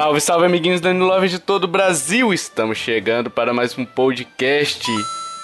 [0.00, 2.32] Salve, salve, amiguinhos Dani Love de todo o Brasil!
[2.32, 4.82] Estamos chegando para mais um podcast.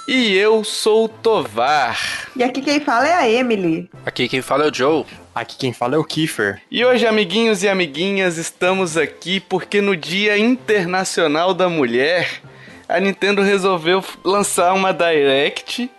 [0.08, 2.30] E eu sou o Tovar.
[2.34, 3.90] E aqui quem fala é a Emily.
[4.06, 5.04] Aqui quem fala é o Joe.
[5.34, 6.62] Aqui quem fala é o Kiefer.
[6.70, 12.40] E hoje, amiguinhos e amiguinhas, estamos aqui porque no Dia Internacional da Mulher,
[12.88, 15.90] a Nintendo resolveu lançar uma Direct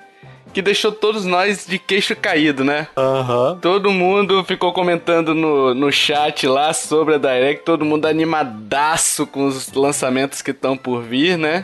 [0.57, 2.88] que deixou todos nós de queixo caído, né?
[2.98, 3.59] Uhum.
[3.59, 9.45] Todo mundo ficou comentando no, no chat lá sobre a Direct, todo mundo animadaço com
[9.45, 11.63] os lançamentos que estão por vir, né?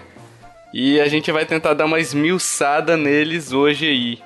[0.71, 4.19] E a gente vai tentar dar uma esmiuçada neles hoje aí.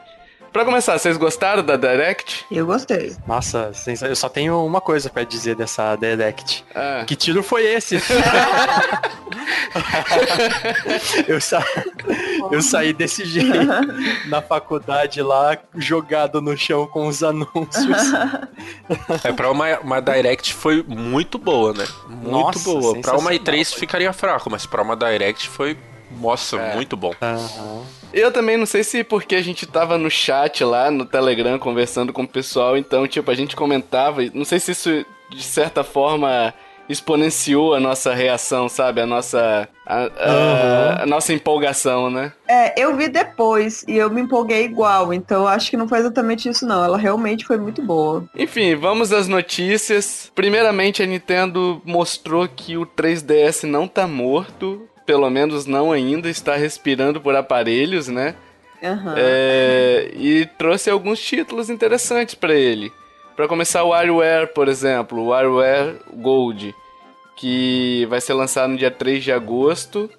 [0.57, 2.43] Pra começar, vocês gostaram da Direct?
[2.49, 3.15] Eu gostei.
[3.27, 6.65] Nossa, eu só tenho uma coisa para dizer dessa Direct.
[6.73, 7.03] Ah.
[7.05, 7.97] Que tiro foi esse?
[11.27, 11.63] eu, sa...
[12.49, 13.67] eu saí desse jeito
[14.25, 18.11] na faculdade lá, jogado no chão com os anúncios.
[19.23, 21.85] É, pra uma, uma Direct foi muito boa, né?
[22.09, 22.99] Muito Nossa, boa.
[22.99, 25.77] Pra uma E3 ficaria fraco, mas pra uma Direct foi
[26.11, 26.75] nossa, é.
[26.75, 27.13] muito bom.
[27.21, 27.83] Uhum.
[28.13, 32.13] Eu também não sei se porque a gente tava no chat lá, no Telegram, conversando
[32.13, 36.53] com o pessoal, então, tipo, a gente comentava, não sei se isso, de certa forma,
[36.89, 39.01] exponenciou a nossa reação, sabe?
[39.01, 39.67] A nossa.
[39.85, 41.03] A, a, uhum.
[41.03, 42.31] a, nossa empolgação, né?
[42.47, 46.49] É, eu vi depois e eu me empolguei igual, então acho que não foi exatamente
[46.49, 46.83] isso, não.
[46.83, 48.25] Ela realmente foi muito boa.
[48.35, 50.31] Enfim, vamos às notícias.
[50.33, 56.55] Primeiramente, a Nintendo mostrou que o 3DS não tá morto pelo menos não ainda, está
[56.55, 58.35] respirando por aparelhos, né?
[58.83, 59.13] Uhum.
[59.15, 62.91] É, e trouxe alguns títulos interessantes para ele.
[63.35, 66.75] Para começar, o WarioWare, por exemplo, o WarioWare Gold,
[67.37, 70.09] que vai ser lançado no dia 3 de agosto.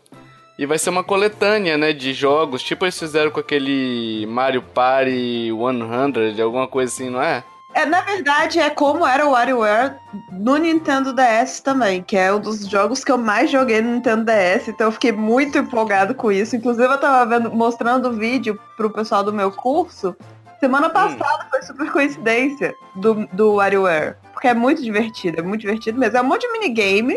[0.58, 5.50] E vai ser uma coletânea, né, de jogos, tipo eles fizeram com aquele Mario Party
[5.52, 7.44] 100, alguma coisa assim, não é?
[7.78, 9.94] É, na verdade, é como era o WarioWare
[10.32, 14.24] no Nintendo DS também, que é um dos jogos que eu mais joguei no Nintendo
[14.24, 16.56] DS, então eu fiquei muito empolgado com isso.
[16.56, 20.16] Inclusive, eu tava vendo, mostrando o vídeo pro pessoal do meu curso.
[20.58, 20.90] Semana hum.
[20.90, 21.48] passada hum.
[21.50, 24.16] foi super coincidência do, do WarioWare.
[24.32, 26.18] Porque é muito divertido, é muito divertido mesmo.
[26.18, 27.14] É um monte de minigame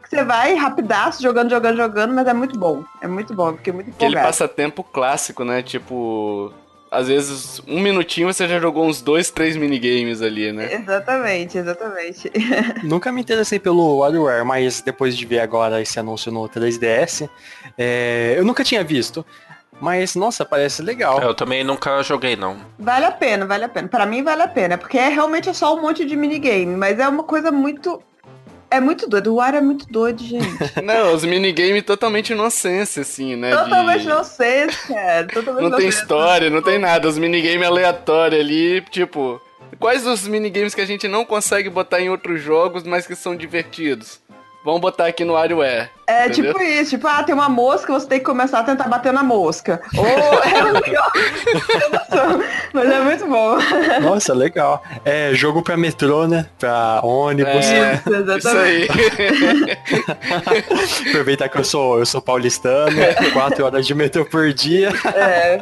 [0.00, 2.84] que você vai rapidaço, jogando, jogando, jogando, mas é muito bom.
[3.00, 4.12] É muito bom, porque é muito empolgado.
[4.12, 5.60] Aquele passatempo clássico, né?
[5.60, 6.54] Tipo,
[6.94, 10.74] às vezes, um minutinho você já jogou uns dois, três minigames ali, né?
[10.74, 12.30] Exatamente, exatamente.
[12.82, 17.28] Nunca me interessei pelo WarioWare, mas depois de ver agora esse anúncio no 3DS,
[17.76, 19.24] é, eu nunca tinha visto.
[19.80, 21.20] Mas, nossa, parece legal.
[21.20, 22.56] Eu também nunca joguei, não.
[22.78, 23.88] Vale a pena, vale a pena.
[23.88, 26.98] Para mim vale a pena, porque é realmente é só um monte de minigame, mas
[26.98, 28.00] é uma coisa muito
[28.74, 29.34] é muito doido.
[29.34, 30.46] O ar é muito doido, gente.
[30.82, 33.54] Não, os minigames totalmente inocência, assim, né?
[33.54, 34.06] Totalmente de...
[34.06, 35.26] inocência, cara.
[35.26, 37.08] Totalmente não tem história, não tem nada.
[37.08, 39.40] Os minigames aleatórios ali, tipo.
[39.78, 43.34] Quais os minigames que a gente não consegue botar em outros jogos, mas que são
[43.34, 44.20] divertidos?
[44.64, 45.90] Vamos botar aqui no WarioWare.
[46.06, 46.54] É entendeu?
[46.54, 49.22] tipo isso, tipo, ah, tem uma mosca, você tem que começar a tentar bater na
[49.22, 49.82] mosca.
[49.94, 51.12] Ou é legal.
[52.72, 53.58] Mas é muito bom.
[54.00, 54.82] Nossa, legal.
[55.04, 56.46] É jogo pra metrô, né?
[56.58, 57.66] Pra ônibus.
[57.66, 58.90] É, isso, exatamente.
[58.90, 59.68] Isso
[61.04, 61.10] aí.
[61.10, 62.96] Aproveitar que eu sou, eu sou paulistano,
[63.34, 64.88] quatro horas de metrô por dia.
[65.14, 65.60] É.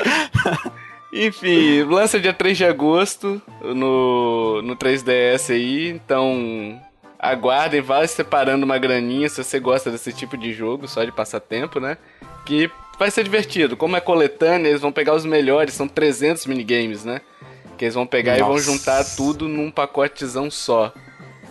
[1.12, 6.80] Enfim, lança dia 3 de agosto no, no 3DS aí, então
[7.22, 11.78] aguardem, vá separando uma graninha se você gosta desse tipo de jogo, só de passatempo,
[11.78, 11.97] né?
[12.44, 12.69] Que
[12.99, 13.77] vai ser divertido.
[13.77, 17.21] Como é coletânea, eles vão pegar os melhores, são 300 minigames, né?
[17.78, 18.44] Que eles vão pegar Nossa.
[18.44, 20.93] e vão juntar tudo num pacotezão só.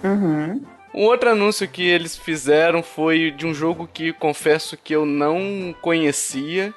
[0.03, 0.61] Uhum.
[0.93, 5.73] Um outro anúncio que eles fizeram foi de um jogo que confesso que eu não
[5.81, 6.73] conhecia.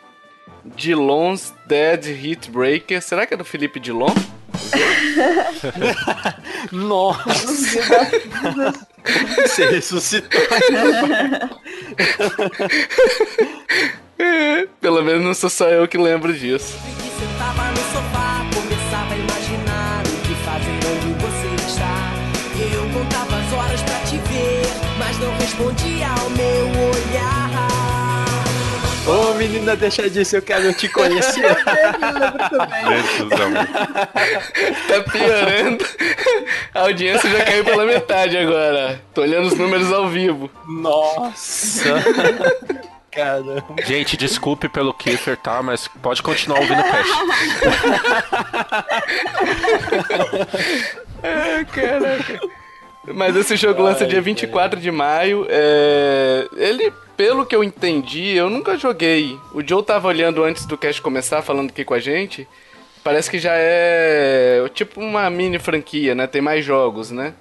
[0.65, 3.03] Dilon's Dead Hit Breaker.
[3.03, 4.15] Será que é do Felipe Dilon?
[6.73, 7.29] Nossa!
[9.37, 10.41] Você ressuscitou.
[14.19, 16.75] é, pelo menos não sou só eu que lembro disso.
[17.19, 22.15] Sentava no sofá, começava a imaginar o que fazer onde você está.
[22.73, 24.63] Eu contava as horas pra te ver,
[24.99, 26.54] mas não respondia ao meu.
[29.35, 31.43] Oh, menina, deixa disso, eu quero te conhecer.
[34.87, 35.85] tá piorando.
[36.73, 39.03] A audiência já caiu pela metade agora.
[39.13, 40.49] Tô olhando os números ao vivo.
[40.69, 41.95] Nossa.
[43.11, 43.65] Caramba.
[43.85, 45.61] Gente, desculpe pelo Kiefer, tá?
[45.63, 47.13] Mas pode continuar ouvindo o cast.
[51.25, 52.41] ah, caraca.
[53.13, 55.47] Mas esse jogo lança dia 24 de maio.
[55.49, 56.49] É...
[56.57, 59.39] Ele pelo que eu entendi, eu nunca joguei.
[59.53, 62.49] O Joe tava olhando antes do cast começar, falando aqui com a gente.
[63.05, 66.27] Parece que já é tipo uma mini franquia, né?
[66.27, 67.35] Tem mais jogos, né?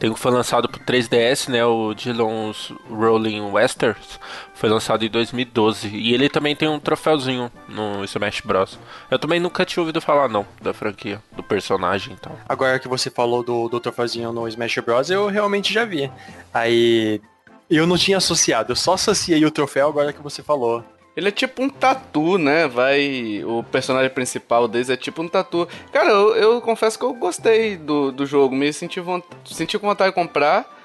[0.00, 1.62] Tem um que foi lançado pro 3DS, né?
[1.62, 4.18] O Dillon's Rolling Westerns.
[4.54, 5.88] Foi lançado em 2012.
[5.88, 8.78] E ele também tem um troféuzinho no Smash Bros.
[9.10, 12.34] Eu também nunca tinha ouvido falar, não, da franquia, do personagem e tal.
[12.48, 16.10] Agora que você falou do, do troféuzinho no Smash Bros, eu realmente já vi.
[16.52, 17.20] Aí.
[17.68, 20.82] Eu não tinha associado, eu só associei o troféu agora que você falou.
[21.16, 22.68] Ele é tipo um tatu, né?
[22.68, 23.42] Vai.
[23.44, 25.68] O personagem principal deles é tipo um tatu.
[25.92, 28.54] Cara, eu, eu confesso que eu gostei do, do jogo.
[28.54, 29.00] Me senti,
[29.44, 30.78] senti com vontade de comprar.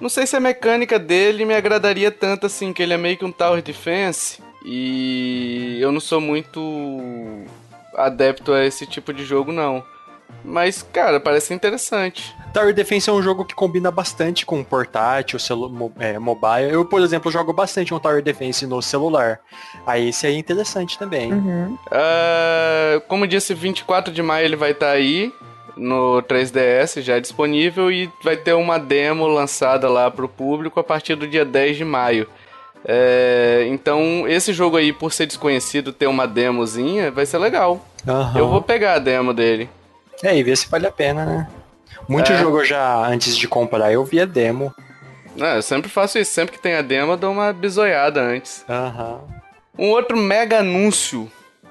[0.00, 3.24] Não sei se a mecânica dele me agradaria tanto assim, que ele é meio que
[3.24, 4.42] um Tower Defense.
[4.64, 6.60] E eu não sou muito
[7.94, 9.84] adepto a esse tipo de jogo, não.
[10.44, 12.34] Mas, cara, parece interessante.
[12.52, 16.70] Tower Defense é um jogo que combina bastante com portátil, celu é, mobile.
[16.70, 19.40] Eu, por exemplo, jogo bastante um Tower Defense no celular.
[19.86, 21.32] Aí esse aí é interessante também.
[21.32, 21.78] Uhum.
[21.86, 25.32] Uh, como disse, 24 de maio ele vai estar tá aí
[25.76, 30.78] no 3DS já é disponível e vai ter uma demo lançada lá para o público
[30.78, 32.26] a partir do dia 10 de maio.
[32.84, 37.84] É, então, esse jogo aí, por ser desconhecido, ter uma demozinha, vai ser legal.
[38.06, 38.38] Uhum.
[38.38, 39.68] Eu vou pegar a demo dele.
[40.22, 41.48] É, e ver se vale a pena, né?
[42.08, 42.38] Muito é.
[42.38, 44.74] jogo já, antes de comprar, eu via demo.
[45.38, 46.32] É, eu sempre faço isso.
[46.32, 48.64] Sempre que tem a demo, eu dou uma bisoiada antes.
[48.68, 49.20] Aham.
[49.78, 51.30] Um outro mega anúncio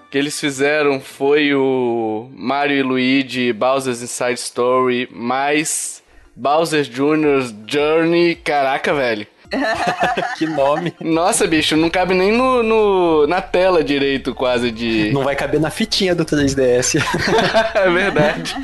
[0.09, 6.01] que eles fizeram foi o Mario e Luigi Bowser's Inside Story mais
[6.35, 8.35] Bowser Jr.'s Journey.
[8.35, 9.27] Caraca, velho.
[10.37, 10.93] que nome.
[10.99, 15.11] Nossa, bicho, não cabe nem no, no, na tela direito, quase de.
[15.11, 17.01] Não vai caber na fitinha do 3DS.
[17.75, 18.55] é verdade.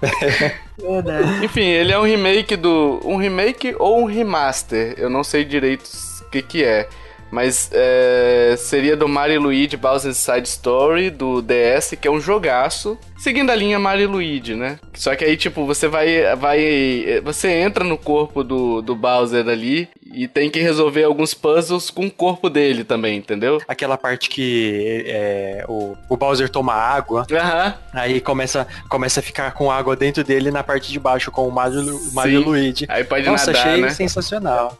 [0.78, 1.44] verdade.
[1.44, 3.00] Enfim, ele é um remake do.
[3.04, 4.94] Um remake ou um remaster.
[4.96, 5.88] Eu não sei direito
[6.22, 6.88] o que, que é.
[7.30, 12.98] Mas é, seria do Mario Luigi Bowser's Side Story do DS, que é um jogaço.
[13.16, 14.78] Seguindo a linha Mario Luigi, né?
[14.94, 16.34] Só que aí, tipo, você vai.
[16.36, 21.90] vai você entra no corpo do, do Bowser ali e tem que resolver alguns puzzles
[21.90, 23.60] com o corpo dele também, entendeu?
[23.68, 27.26] Aquela parte que é, o, o Bowser toma água.
[27.30, 27.74] Aham.
[27.92, 31.52] Aí começa, começa a ficar com água dentro dele na parte de baixo com o
[31.52, 32.86] Mario, Mario Luigi.
[32.88, 33.90] Aí pode Nossa, nadar, achei né?
[33.90, 34.78] sensacional.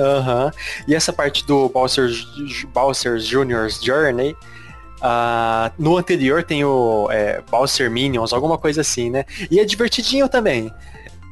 [0.00, 0.44] Aham.
[0.46, 0.50] Uhum.
[0.88, 2.26] E essa parte do Bowser's,
[2.72, 4.34] Bowser's Jr.'s Journey,
[5.00, 9.24] uh, no anterior tem o é, Bowser Minions, alguma coisa assim, né?
[9.50, 10.72] E é divertidinho também.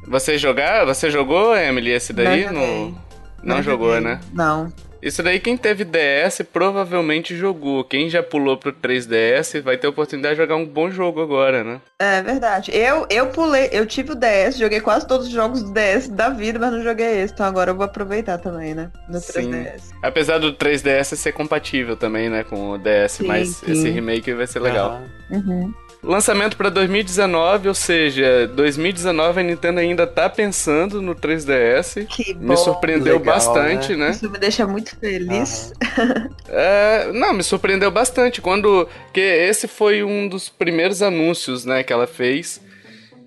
[0.07, 0.85] Você jogar?
[0.85, 2.45] Você jogou, Emily, esse daí?
[2.45, 2.97] Não, não,
[3.43, 4.19] não jogou, né?
[4.33, 4.71] Não.
[5.01, 7.83] Isso daí quem teve DS provavelmente jogou.
[7.83, 11.63] Quem já pulou pro 3DS vai ter a oportunidade de jogar um bom jogo agora,
[11.63, 11.81] né?
[11.99, 12.71] É verdade.
[12.75, 16.29] Eu, eu pulei, eu tive o DS, joguei quase todos os jogos do DS da
[16.29, 17.33] vida, mas não joguei esse.
[17.33, 18.91] Então agora eu vou aproveitar também, né?
[19.07, 19.79] No 3DS.
[19.79, 19.95] Sim.
[20.01, 22.43] Apesar do 3DS ser compatível também, né?
[22.43, 23.71] Com o DS, sim, mas sim.
[23.71, 25.01] esse remake vai ser legal.
[25.31, 25.73] Uhum.
[26.01, 32.07] Lançamento para 2019, ou seja, 2019 a Nintendo ainda tá pensando no 3DS.
[32.07, 32.47] Que bom.
[32.47, 34.05] Me surpreendeu Legal, bastante, né?
[34.05, 34.11] né?
[34.11, 35.73] Isso me deixa muito feliz.
[36.47, 41.91] é, não, me surpreendeu bastante quando que esse foi um dos primeiros anúncios, né, que
[41.91, 42.61] ela fez.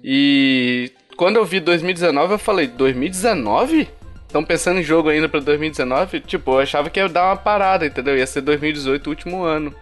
[0.03, 3.87] E quando eu vi 2019, eu falei, 2019?
[4.27, 6.21] Estão pensando em jogo ainda para 2019?
[6.21, 8.17] Tipo, eu achava que ia dar uma parada, entendeu?
[8.17, 9.75] Ia ser 2018 o último ano.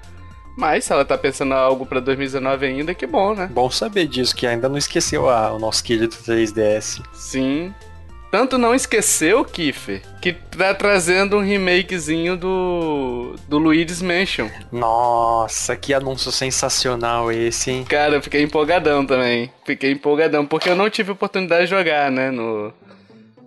[0.57, 3.49] Mas se ela tá pensando algo pra 2019 ainda, que bom, né?
[3.52, 7.02] Bom saber disso, que ainda não esqueceu a, o nosso querido 3DS.
[7.12, 7.73] Sim.
[8.30, 14.49] Tanto não esqueceu, Kiffer, que tá trazendo um remakezinho do, do Luigi's Mansion.
[14.71, 17.85] Nossa, que anúncio sensacional esse, hein?
[17.88, 19.50] Cara, eu fiquei empolgadão também.
[19.64, 22.73] Fiquei empolgadão, porque eu não tive oportunidade de jogar, né, no,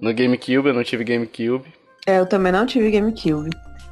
[0.01, 1.63] no GameCube, eu não tive GameCube.
[2.05, 3.51] É, eu também não tive GameCube.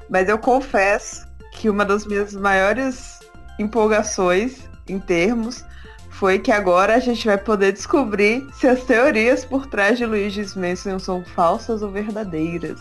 [0.09, 3.19] Mas eu confesso que uma das minhas maiores
[3.59, 5.63] empolgações em termos
[6.09, 10.55] foi que agora a gente vai poder descobrir se as teorias por trás de Luigi's
[10.55, 12.79] Mansion são falsas ou verdadeiras.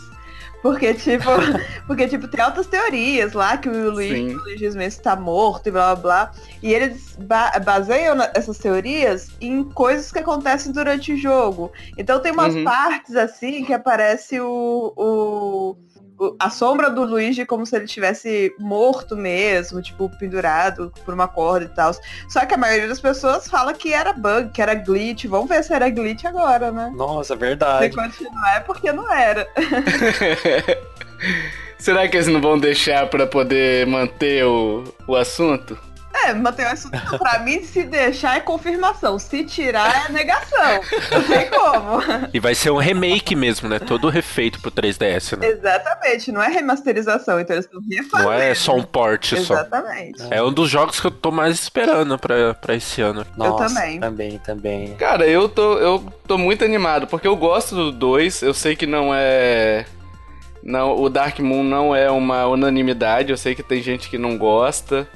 [0.63, 1.25] Porque, tipo,
[1.87, 5.95] porque, tipo, tem altas teorias lá que o Luigi, Luigi's Mansion tá morto e blá
[5.95, 6.33] blá blá.
[6.63, 11.73] E eles ba baseiam essas teorias em coisas que acontecem durante o jogo.
[11.97, 12.65] Então tem umas uhum.
[12.65, 15.77] partes assim que aparece o, o
[16.39, 21.65] a sombra do Luigi como se ele tivesse morto mesmo, tipo, pendurado por uma corda
[21.65, 21.93] e tal.
[22.29, 25.27] Só que a maioria das pessoas fala que era bug, que era glitch.
[25.27, 26.93] Vamos ver se era glitch agora, né?
[26.95, 27.87] Nossa, verdade.
[27.87, 29.49] Se continuar é porque não era.
[31.79, 35.79] Será que eles não vão deixar para poder manter o, o assunto?
[36.25, 39.19] É, manter isso pra mim, se deixar é confirmação.
[39.19, 40.81] Se tirar é negação.
[41.11, 42.01] Não tem como.
[42.33, 43.79] E vai ser um remake mesmo, né?
[43.79, 45.49] Todo refeito pro 3DS, né?
[45.49, 48.25] Exatamente, não é remasterização, então eles estão refazendo.
[48.25, 49.55] Não é só um port só.
[49.55, 50.23] Exatamente.
[50.31, 53.27] É um dos jogos que eu tô mais esperando pra, pra esse ano.
[53.37, 54.01] Nossa, também.
[54.01, 54.95] Também, também.
[54.97, 58.87] Cara, eu tô, eu tô muito animado, porque eu gosto do 2, eu sei que
[58.87, 59.87] não é.
[60.63, 64.37] Não, o Dark Moon não é uma unanimidade, eu sei que tem gente que não
[64.37, 65.09] gosta.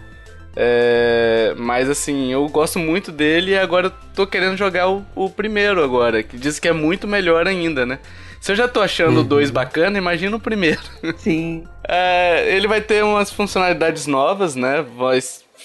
[0.56, 5.82] É, mas assim, eu gosto muito dele e agora tô querendo jogar o, o primeiro
[5.82, 7.98] agora, que diz que é muito melhor ainda, né?
[8.40, 10.82] Se eu já tô achando o 2 bacana, imagina o primeiro.
[11.16, 11.64] Sim.
[11.88, 14.84] É, ele vai ter umas funcionalidades novas, né?
[14.98, 15.18] Vai,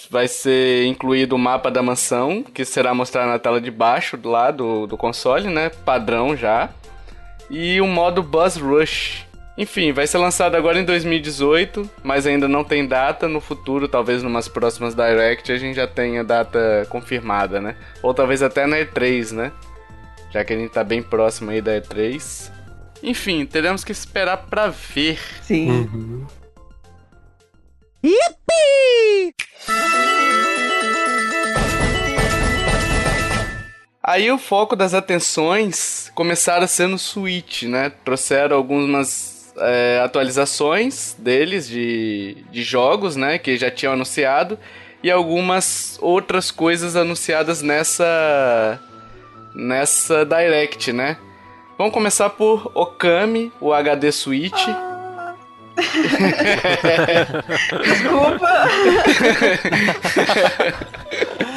[0.10, 4.50] vai ser incluído o mapa da mansão, que será mostrado na tela de baixo lá
[4.50, 5.70] do, do console, né?
[5.84, 6.70] Padrão já.
[7.50, 9.26] E o modo Buzz Rush.
[9.60, 13.28] Enfim, vai ser lançado agora em 2018, mas ainda não tem data.
[13.28, 17.76] No futuro, talvez numas próximas Direct, a gente já tenha data confirmada, né?
[18.02, 19.52] Ou talvez até na E3, né?
[20.32, 22.50] Já que a gente tá bem próximo aí da E3.
[23.04, 25.20] Enfim, teremos que esperar pra ver.
[25.42, 25.70] Sim.
[25.70, 26.28] Uhum.
[34.02, 37.90] Aí o foco das atenções começaram a ser no Switch, né?
[38.06, 43.38] Trouxeram algumas é, atualizações deles de, de jogos, né?
[43.38, 44.58] Que já tinham anunciado.
[45.02, 48.80] E algumas outras coisas anunciadas nessa.
[49.56, 51.18] nessa Direct, né?
[51.78, 54.68] Vamos começar por Okami, o HD Switch.
[57.84, 58.50] Desculpa.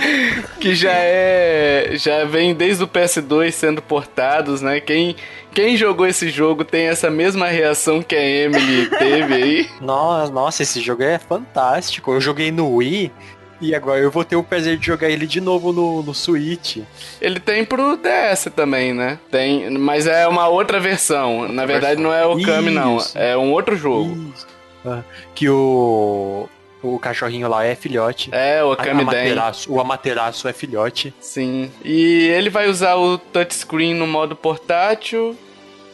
[0.60, 4.80] que já é já vem desde o PS2 sendo portados, né?
[4.80, 5.16] Quem
[5.52, 9.70] quem jogou esse jogo tem essa mesma reação que a Emily teve aí.
[9.80, 12.12] Nossa, nossa, esse jogo é fantástico.
[12.12, 13.12] Eu joguei no Wii
[13.60, 16.78] e agora eu vou ter o prazer de jogar ele de novo no, no Switch.
[17.20, 19.18] Ele tem pro DS também, né?
[19.30, 21.48] Tem, mas é uma outra versão.
[21.48, 24.32] Na verdade não é o Kami não, é um outro jogo.
[24.34, 24.46] Isso.
[24.84, 25.02] Ah,
[25.34, 26.48] que o
[26.82, 28.28] o cachorrinho lá é filhote.
[28.32, 29.32] É, o A- Kami Den.
[29.32, 31.14] Amaterasu- o Amaterasu é filhote.
[31.20, 31.70] Sim.
[31.84, 35.36] E ele vai usar o touchscreen no modo portátil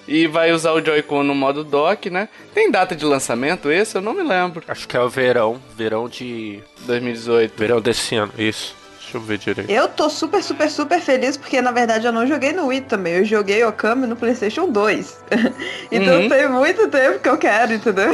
[0.07, 2.29] e vai usar o Joy-Con no modo dock, né?
[2.55, 3.95] Tem data de lançamento esse?
[3.97, 4.63] Eu não me lembro.
[4.67, 5.61] Acho que é o verão.
[5.77, 6.61] Verão de.
[6.87, 7.53] 2018.
[7.59, 8.33] Verão desse ano.
[8.39, 8.75] Isso.
[9.09, 9.71] Deixa eu ver direito.
[9.71, 13.15] Eu tô super, super, super feliz porque na verdade eu não joguei no Wii também.
[13.15, 15.19] Eu joguei Okami no PlayStation 2.
[15.91, 16.29] então Uhum.
[16.29, 18.11] tem muito tempo que eu quero, entendeu?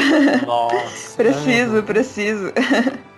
[0.47, 1.17] Nossa.
[1.17, 2.53] preciso, preciso.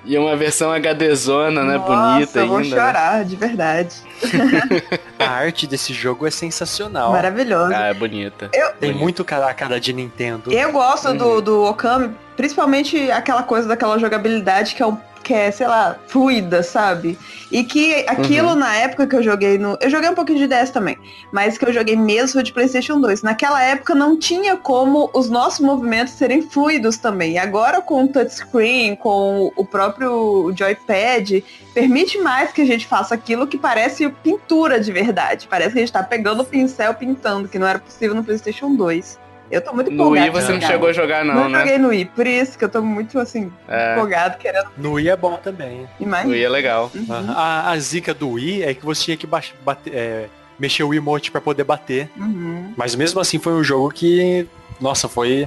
[0.07, 1.77] E uma versão HDzona, né?
[1.77, 2.77] Nossa, Bonita eu vou ainda.
[2.77, 2.83] né?
[2.83, 3.95] chorar, de verdade.
[5.19, 7.11] A arte desse jogo é sensacional.
[7.13, 7.73] Maravilhoso.
[7.75, 8.49] Ah, é bonita.
[8.49, 8.99] Tem Bonita.
[8.99, 10.51] muito cara a cara de Nintendo.
[10.53, 11.17] Eu gosto Uhum.
[11.17, 15.97] do, do Okami, principalmente aquela coisa daquela jogabilidade que é um que é, sei lá,
[16.07, 17.19] fluida, sabe?
[17.51, 18.55] E que aquilo Uhum.
[18.55, 19.77] na época que eu joguei no.
[19.81, 20.97] Eu joguei um pouquinho de DS também,
[21.33, 23.23] mas que eu joguei mesmo foi de PlayStation 2.
[23.23, 27.33] Naquela época não tinha como os nossos movimentos serem fluidos também.
[27.33, 31.43] E agora com o touchscreen, com o próprio joypad,
[31.75, 35.49] permite mais que a gente faça aquilo que parece pintura de verdade.
[35.51, 38.73] Parece que a gente tá pegando o pincel pintando, que não era possível no PlayStation
[38.77, 39.26] 2.
[39.51, 40.27] Eu tô muito No empolgada.
[40.27, 40.73] Wii você não cara.
[40.73, 41.61] chegou a jogar, não, Não né?
[41.61, 45.09] joguei no Wii, por isso que eu tô muito assim, É, empolgado, querendo No Wii
[45.09, 45.87] é bom também.
[46.01, 46.29] o mais.
[46.29, 46.91] Wii é legal.
[46.95, 50.27] Uhum, A, a zica do Wii é que você tinha que bater, é,
[50.59, 52.09] mexer o emote pra poder bater.
[52.17, 52.73] uhum.
[52.77, 54.47] Mas mesmo assim foi um jogo que,
[54.81, 55.47] nossa, foi,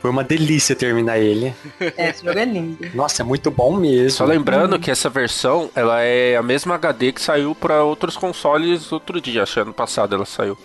[0.00, 1.52] foi uma delícia terminar ele.
[1.96, 2.78] É, esse jogo é lindo.
[2.94, 4.10] Nossa, é muito bom mesmo.
[4.10, 8.90] Só lembrando que essa versão, ela é a mesma HD que saiu pra outros consoles
[8.92, 10.56] outro dia, acho que ano passado ela saiu.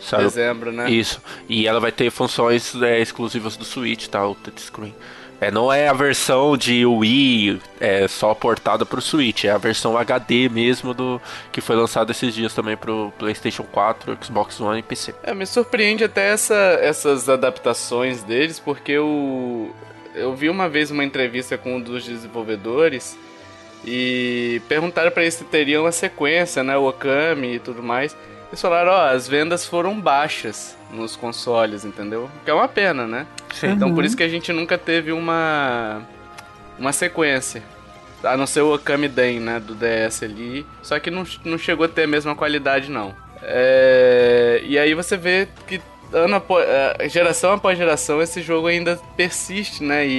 [0.00, 0.90] Saiu Dezembro, né?
[0.90, 1.20] Isso.
[1.48, 4.26] E ela vai ter funções é, exclusivas do Switch, tá?
[4.26, 4.94] O touchscreen.
[5.40, 9.96] É, não é a versão de Wii é, só portada pro Switch, é a versão
[9.96, 14.82] HD mesmo do que foi lançada esses dias também pro PlayStation 4, Xbox One e
[14.82, 15.14] PC.
[15.22, 19.74] É, me surpreende até essa, essas adaptações deles, porque eu,
[20.14, 23.16] eu vi uma vez uma entrevista com um dos desenvolvedores
[23.82, 28.14] e perguntaram pra eles se teriam uma sequência, né, o Okami e tudo mais.
[28.50, 32.28] Eles falaram, ó, as vendas foram baixas nos consoles, entendeu?
[32.44, 33.26] Que é uma pena, né?
[33.54, 33.68] Sim.
[33.70, 33.94] Então Uhum.
[33.94, 36.02] por isso que a gente nunca teve uma
[36.78, 37.62] uma sequência.
[38.24, 40.66] A não ser o Okami Den, né, do DS ali.
[40.82, 43.14] Só que não, não chegou a ter a mesma qualidade, não.
[43.42, 45.80] É, E aí você vê que
[46.12, 50.06] ano após, é, geração após geração esse jogo ainda persiste, né?
[50.06, 50.10] E,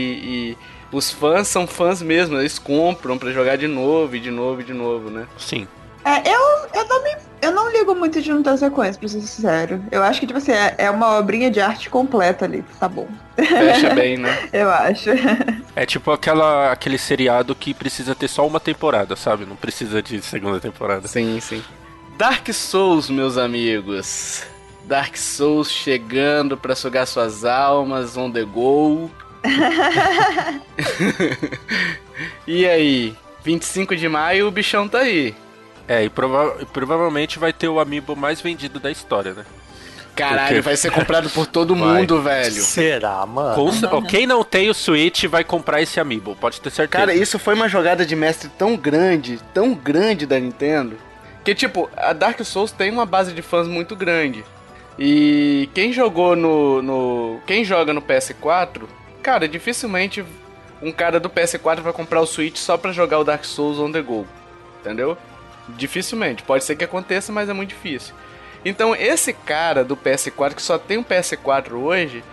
[0.54, 0.58] e
[0.92, 4.64] os fãs são fãs mesmo, eles compram pra jogar de novo, e de novo, e
[4.64, 5.28] de novo, né?
[5.38, 5.68] Sim.
[6.04, 6.42] É, eu,
[6.74, 9.84] eu, não me, eu não ligo muito de não ter sequência, pra ser sincero.
[9.92, 12.64] Eu acho que, tipo assim, é, é uma obrinha de arte completa ali.
[12.80, 13.08] Tá bom.
[13.36, 14.38] Fecha bem, né?
[14.52, 15.10] Eu acho.
[15.74, 19.46] É tipo aquela, aquele seriado que precisa ter só uma temporada, sabe?
[19.46, 21.08] Não precisa de segunda temporada.
[21.08, 21.64] Sim, sim.
[22.18, 24.44] Dark Souls, meus amigos.
[24.84, 29.10] Dark Souls chegando pra sugar suas almas on the go.
[32.46, 33.16] e aí?
[33.44, 35.36] 25 de maio, o bichão tá aí.
[35.94, 39.44] É, e prova e provavelmente vai ter o amiibo mais vendido da história, né?
[40.16, 42.00] Caralho, Porque- vai ser comprado por todo Vai.
[42.02, 42.62] mundo, velho.
[42.62, 43.56] Será, mano?
[43.90, 46.88] Com- Quem não tem o Switch vai comprar esse amiibo, pode ter certeza.
[47.06, 50.98] Cara, isso foi uma jogada de mestre tão grande, tão grande da Nintendo,
[51.44, 54.44] que tipo, a Dark Souls tem uma base de fãs muito grande.
[55.00, 58.84] E quem jogou no, no quem joga no PS4,
[59.24, 60.24] cara, dificilmente
[60.82, 63.92] um cara do PS4 vai comprar o Switch só pra jogar o Dark Souls on
[63.92, 64.26] the go.
[64.82, 65.18] Entendeu?
[65.78, 66.44] Dificilmente.
[66.44, 68.14] Pode ser que aconteça, mas é muito difícil.
[68.64, 72.24] Então, esse cara do PS4 que só tem um PS4 hoje,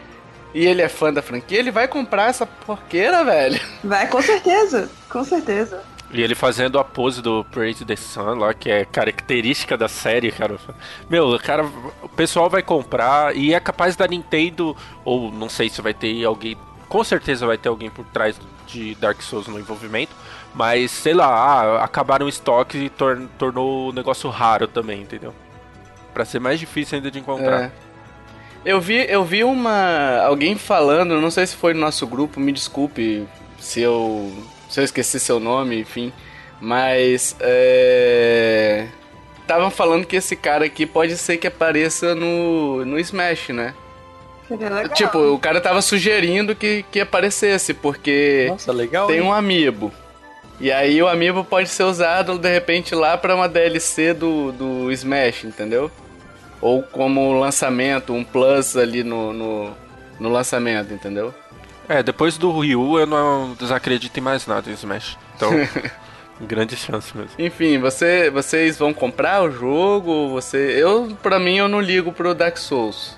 [0.54, 3.60] e ele é fã da franquia, ele vai comprar essa porqueira, velho.
[3.82, 4.90] Vai, com certeza.
[5.08, 5.82] Com certeza.
[6.10, 10.32] E ele fazendo a pose do Praise the Sun lá, que é característica da série,
[10.32, 10.56] cara.
[11.08, 11.64] Meu, o cara,
[12.02, 16.24] o pessoal vai comprar e é capaz da Nintendo, ou não sei se vai ter
[16.24, 16.56] alguém,
[16.88, 20.12] com certeza vai ter alguém por trás de Dark Souls no envolvimento,
[20.54, 25.34] mas sei lá, ah, acabaram o estoque e tor- tornou o negócio raro também, entendeu?
[26.14, 27.64] Pra ser mais difícil ainda de encontrar.
[27.64, 27.70] É.
[28.64, 30.20] Eu vi, eu vi uma.
[30.26, 33.26] alguém falando, não sei se foi no nosso grupo, me desculpe
[33.58, 34.32] se eu.
[34.68, 36.12] se eu esqueci seu nome, enfim.
[36.60, 37.36] Mas.
[37.40, 38.86] É.
[39.40, 43.72] Estavam falando que esse cara aqui pode ser que apareça no, no Smash, né?
[44.50, 44.88] Legal.
[44.90, 49.06] Tipo, o cara tava sugerindo que, que aparecesse, porque Nossa, legal.
[49.06, 49.22] tem hein?
[49.22, 49.90] um amiibo.
[50.60, 54.92] E aí o amiibo pode ser usado de repente lá pra uma DLC do, do
[54.92, 55.90] Smash, entendeu?
[56.60, 59.70] Ou como lançamento, um plus ali no, no,
[60.18, 61.32] no lançamento, entendeu?
[61.88, 65.16] É, depois do Ryu eu não desacredito em mais nada em Smash.
[65.36, 65.50] Então,
[66.40, 67.32] grande chance mesmo.
[67.38, 70.28] Enfim, você, vocês vão comprar o jogo?
[70.30, 73.17] Você, eu, pra mim, eu não ligo pro Dark Souls.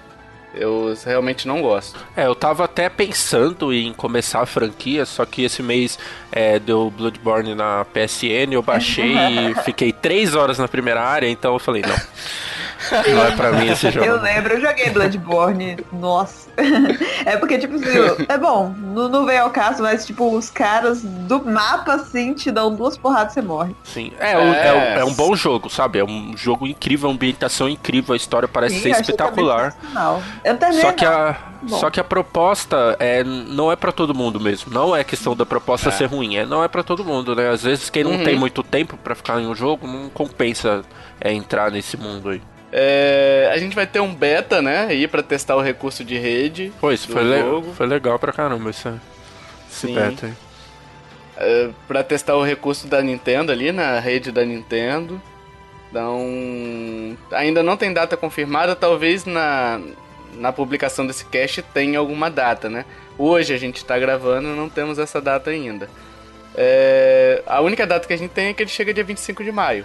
[0.54, 1.98] Eu realmente não gosto.
[2.16, 5.98] É, eu tava até pensando em começar a franquia, só que esse mês
[6.32, 11.52] é, deu Bloodborne na PSN, eu baixei e fiquei três horas na primeira área, então
[11.52, 11.96] eu falei, não.
[13.14, 14.04] Não é pra mim esse jogo.
[14.06, 16.50] Eu lembro, eu joguei Bloodborne, nossa.
[17.24, 21.02] É porque, tipo assim, é bom, não, não veio ao caso, mas, tipo, os caras
[21.02, 23.74] do mapa, assim, te dão duas porradas e você morre.
[23.84, 25.98] Sim, é, um- é um- é um bom jogo, sabe?
[25.98, 29.74] É um jogo incrível, uma ambientação incrível, a história parece Sim, ser espetacular.
[30.44, 31.12] Eu também Só que, não.
[31.12, 31.78] a, Bom.
[31.78, 34.72] só que a proposta é, não é pra todo mundo mesmo.
[34.72, 37.50] Não é questão da proposta ser ruim, é, não é pra todo mundo, né?
[37.50, 38.24] Às vezes quem não Uhum.
[38.24, 40.82] tem muito tempo pra ficar em um jogo não compensa
[41.20, 42.40] é, entrar nesse mundo aí.
[42.72, 44.86] É, a gente vai ter um beta, né?
[44.88, 46.72] Aí pra testar o recurso de rede.
[46.80, 48.88] Pô, isso foi, le- foi legal pra caramba esse,
[49.68, 49.94] esse Sim.
[49.94, 50.32] beta aí.
[51.36, 55.20] É, pra testar o recurso da Nintendo ali na rede da Nintendo.
[55.90, 59.80] Então, ainda não tem data confirmada, talvez na,
[60.34, 62.84] na publicação desse cast tenha alguma data, né?
[63.18, 65.88] Hoje a gente tá gravando, não temos essa data ainda.
[66.54, 69.52] É, a única data que a gente tem é que ele chega dia 25 de
[69.52, 69.84] maio.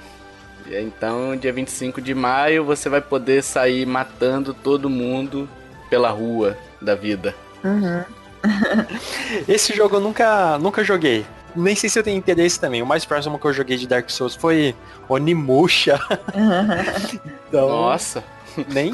[0.68, 5.48] Então, dia 25 de maio você vai poder sair matando todo mundo
[5.90, 7.36] pela rua da vida.
[7.64, 8.04] Uhum.
[9.48, 11.26] Esse jogo eu nunca, nunca joguei.
[11.56, 12.82] Nem sei se eu tenho interesse também.
[12.82, 14.76] O mais próximo que eu joguei de Dark Souls foi
[15.08, 16.00] Onimusha.
[17.48, 18.24] então, Nossa,
[18.70, 18.94] nem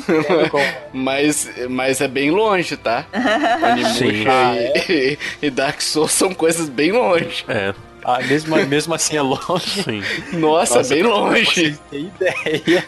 [0.93, 3.05] mas, mas é bem longe, tá?
[3.71, 4.55] Onimusha
[4.89, 7.43] e, e Dark Souls são coisas bem longe.
[7.47, 9.83] É, Ah, mesmo, mesmo assim é longe.
[9.83, 10.03] sim.
[10.37, 11.77] Nossa, Nossa, bem longe.
[11.89, 12.85] terem ideia.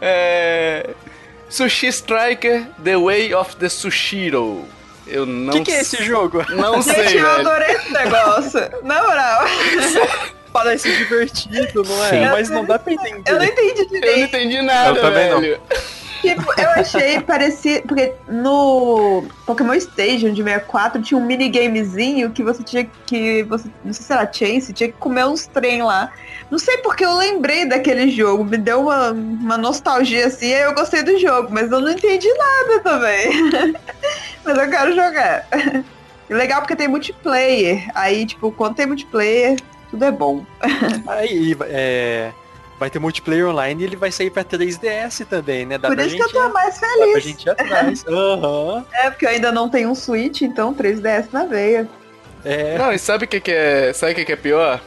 [0.00, 0.90] É...
[1.48, 4.64] Sushi Striker The Way of the Sushiro.
[5.06, 6.44] Eu não O que, que é esse jogo?
[6.50, 7.48] Não sei, Gente, eu velho.
[7.48, 8.60] adorei esse negócio.
[8.82, 9.44] Na moral.
[10.54, 12.10] Parece divertido, não é?
[12.10, 12.20] Sim.
[12.30, 13.22] Mas não dá pra entender.
[13.26, 14.20] Eu não entendi Eu não direito.
[14.36, 15.40] entendi nada, Eu também não.
[15.40, 15.60] velho.
[16.22, 17.88] Tipo, eu achei parecido.
[17.88, 23.42] Porque no Pokémon Station de 64 tinha um minigamezinho que você tinha que.
[23.42, 26.12] Você, não sei se era Chase, tinha que comer uns trem lá.
[26.48, 28.44] Não sei porque eu lembrei daquele jogo.
[28.44, 32.28] Me deu uma, uma nostalgia assim, aí eu gostei do jogo, mas eu não entendi
[32.32, 33.74] nada também.
[34.44, 35.48] mas eu quero jogar.
[36.30, 37.90] Legal porque tem multiplayer.
[37.92, 39.56] Aí, tipo, quando tem multiplayer,
[39.94, 40.44] tudo é bom.
[41.06, 42.32] Aí, é,
[42.78, 45.78] vai ter multiplayer online e ele vai sair pra 3DS também, né?
[45.78, 47.24] Dá Por isso gente, que eu tô mais dá pra feliz.
[47.24, 48.04] gente ir atrás.
[48.08, 48.84] Aham.
[48.92, 51.88] É, porque eu ainda não tenho um Switch, então 3DS na veia.
[52.44, 52.76] É.
[52.76, 53.92] Não, e sabe o que, que é.
[53.92, 54.80] Sabe o que, que é pior?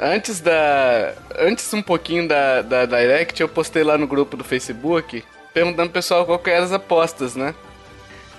[0.00, 1.14] antes da.
[1.38, 5.94] Antes um pouquinho da, da Direct, eu postei lá no grupo do Facebook perguntando pro
[6.00, 7.54] pessoal qual que eram as apostas, né?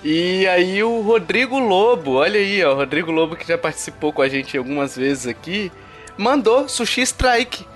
[0.02, 4.22] E aí o Rodrigo Lobo, olha aí, ó, o Rodrigo Lobo que já participou com
[4.22, 5.70] a gente algumas vezes aqui,
[6.16, 7.66] mandou Sushi Strike.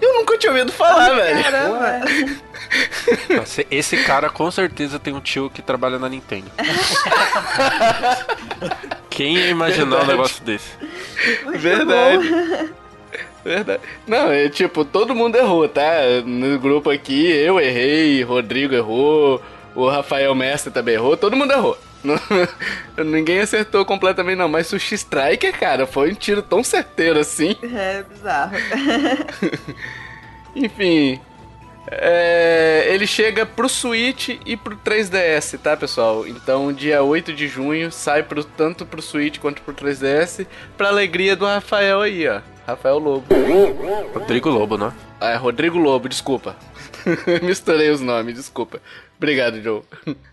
[0.00, 1.42] Eu nunca tinha ouvido falar, velho.
[1.42, 2.00] Caramba.
[3.36, 6.50] Nossa, Esse cara com certeza tem um tio que trabalha na Nintendo.
[9.08, 10.08] Quem ia imaginar um Verdade.
[10.10, 10.70] negócio desse?
[11.44, 12.28] Muito Verdade.
[12.28, 12.68] bom.
[13.44, 13.82] Verdade.
[14.06, 15.82] Não, é tipo, todo mundo errou, tá?
[16.24, 19.42] No grupo aqui, eu errei, Rodrigo errou,
[19.74, 21.78] o Rafael Mestre também errou, todo mundo errou.
[22.04, 22.20] Não-
[23.04, 24.48] Ninguém acertou completamente, não.
[24.48, 27.56] Mas Sushi Striker, cara, foi um tiro tão certeiro assim.
[27.74, 28.52] É bizarro.
[30.54, 31.20] Enfim.
[31.90, 36.26] é, ele chega pro Switch e pro 3DS, tá, pessoal?
[36.26, 41.34] Então, dia 8 de junho, sai pro, tanto pro Switch quanto pro 3DS, pra alegria
[41.36, 42.40] do Rafael aí, ó.
[42.66, 43.26] Rafael Lobo.
[44.14, 44.90] Rodrigo Lobo, né?
[45.20, 46.56] Ah, é Rodrigo Lobo, desculpa.
[47.42, 48.80] Misturei os nomes, desculpa.
[49.18, 49.82] Obrigado, Joe.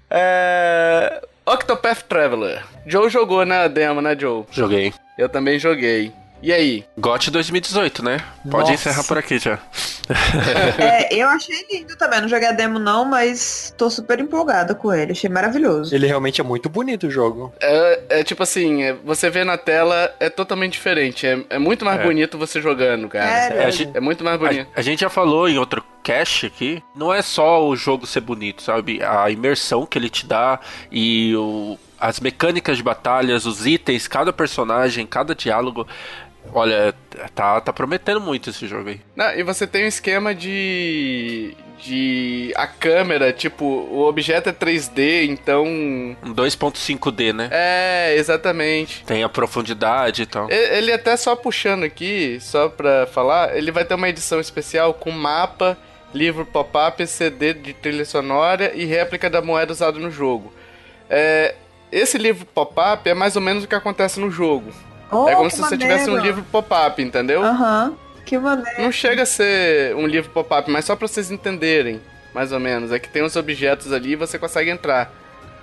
[0.10, 1.21] É...
[1.45, 2.63] Octopath Traveler.
[2.86, 4.45] Joe jogou na demo, né, Joe?
[4.51, 4.93] Joguei.
[5.17, 6.12] Eu também joguei.
[6.43, 6.84] E aí?
[6.97, 8.17] GOT 2018, né?
[8.49, 8.73] Pode Nossa.
[8.73, 9.60] encerrar por aqui já.
[10.77, 12.19] É, eu achei lindo também.
[12.19, 15.13] Não joguei a demo não, mas tô super empolgada com ele.
[15.13, 15.93] Achei maravilhoso.
[15.95, 17.54] Ele realmente é muito bonito o jogo.
[17.62, 21.25] É, é tipo assim, é- você vê na tela, é totalmente diferente.
[21.25, 22.04] É, é muito mais É.
[22.04, 23.25] bonito você jogando, cara.
[23.25, 24.67] É, gente- É muito mais bonito.
[24.75, 28.21] A, a gente já falou em outro cast aqui, não é só o jogo ser
[28.21, 29.01] bonito, sabe?
[29.03, 30.59] A imersão que ele te dá
[30.91, 35.87] e o- as mecânicas de batalhas, os itens, cada personagem, cada diálogo.
[36.53, 36.93] Olha,
[37.35, 38.99] tá, tá prometendo muito esse jogo aí.
[39.15, 41.55] Não, e você tem um esquema de.
[41.79, 42.51] de.
[42.55, 45.63] a câmera, tipo, o objeto é 3D, então.
[45.65, 47.47] Um 2.5D, né?
[47.51, 49.03] É, exatamente.
[49.05, 50.49] Tem a profundidade e tal.
[50.49, 54.95] E- Ele até só puxando aqui, só pra falar, ele vai ter uma edição especial
[54.95, 55.77] com mapa,
[56.13, 60.54] livro pop-up, CD de trilha sonora e réplica da moeda usada no jogo.
[61.10, 61.56] É,
[61.91, 64.71] esse livro pop-up é mais ou menos o que acontece no jogo.
[65.12, 66.38] Oh, é como se você tivesse um maneiro.
[66.38, 67.43] livro pop-up, entendeu?
[67.43, 67.93] Aham.
[68.26, 68.82] Que maneiro.
[68.82, 72.00] Não chega a ser um livro pop-up, mas só pra vocês entenderem,
[72.34, 72.91] mais ou menos.
[72.91, 75.12] É que tem uns objetos ali e você consegue entrar.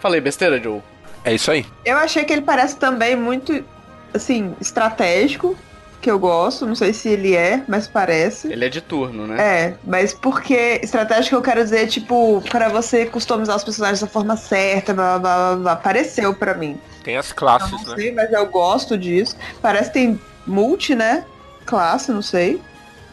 [0.00, 0.82] Falei besteira, Joe?
[1.24, 1.64] É isso aí.
[1.84, 3.64] Eu achei que ele parece também muito,
[4.12, 5.56] assim, estratégico,
[6.00, 6.66] que eu gosto.
[6.66, 8.52] Não sei se ele é, mas parece.
[8.52, 9.36] Ele é de turno, né?
[9.40, 14.36] É, mas porque estratégico eu quero dizer, tipo, para você customizar os personagens da forma
[14.36, 15.76] certa, blá blá blá, blá.
[15.76, 16.78] Pareceu pra mim.
[17.02, 17.96] Tem as Eu classes, não né?
[17.96, 19.36] sei, mas eu gosto disso.
[19.62, 21.24] Parece que tem multi, né?
[21.64, 22.60] Classe, não sei.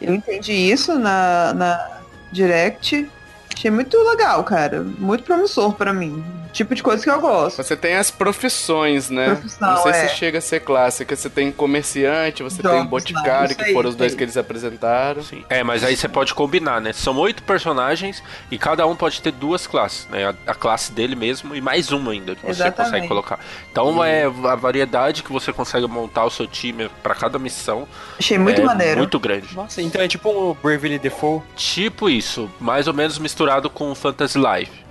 [0.00, 1.98] Eu entendi isso na, na
[2.32, 3.08] Direct.
[3.54, 4.82] Achei muito legal, cara.
[4.82, 6.22] Muito promissor pra mim.
[6.56, 7.62] Tipo de coisa que eu gosto.
[7.62, 9.34] Você tem as profissões, né?
[9.34, 10.08] Profissão, não sei é.
[10.08, 11.14] se chega a ser clássica.
[11.14, 15.22] Você tem comerciante, você tem Jogos, boticário, não, que foram os dois que eles apresentaram.
[15.22, 15.44] Sim.
[15.50, 16.94] É, mas aí você pode combinar, né?
[16.94, 20.30] São oito personagens e cada um pode ter duas classes, né?
[20.30, 22.84] A, a classe dele mesmo e mais uma ainda que você Exatamente.
[22.86, 23.38] consegue colocar.
[23.70, 27.86] Então é a variedade que você consegue montar o seu time pra cada missão
[28.18, 28.98] Achei muito é maneiro.
[28.98, 29.54] muito grande.
[29.54, 31.44] Nossa, então é tipo um Bravely Default.
[31.54, 34.85] Tipo isso, mais ou menos misturado com Fantasy Life.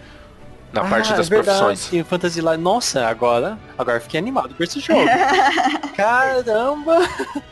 [0.75, 1.89] Na Ah, parte das é verdade, profissões.
[1.89, 2.57] Tem Fantasy Life.
[2.57, 5.05] Nossa, agora, agora fiquei animado por esse jogo.
[5.95, 6.97] Caramba!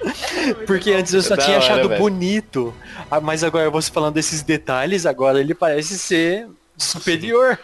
[0.68, 2.02] Porque antes eu só Da tinha hora, achado velho.
[2.02, 2.74] bonito.
[3.10, 7.58] Ah, Mas agora você falando desses detalhes, agora ele parece ser superior.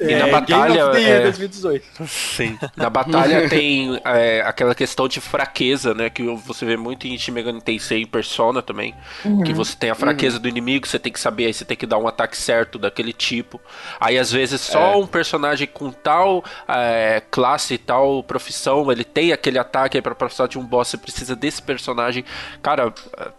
[0.00, 2.06] E na Game batalha, of the Year é- 2018.
[2.06, 2.58] Sim.
[2.76, 6.08] Na batalha tem é, aquela questão de fraqueza, né?
[6.08, 8.94] Que você vê muito em Shin Megami Tensei e Persona também.
[9.44, 11.86] Que você tem a fraqueza do inimigo, você tem que saber, aí você tem que
[11.86, 13.60] dar um ataque certo daquele tipo.
[14.00, 14.96] Aí às vezes só É.
[14.96, 20.46] um personagem com tal é, classe tal profissão, ele tem aquele ataque aí pra passar
[20.48, 22.24] de um boss, você precisa desse personagem.
[22.62, 22.92] Cara,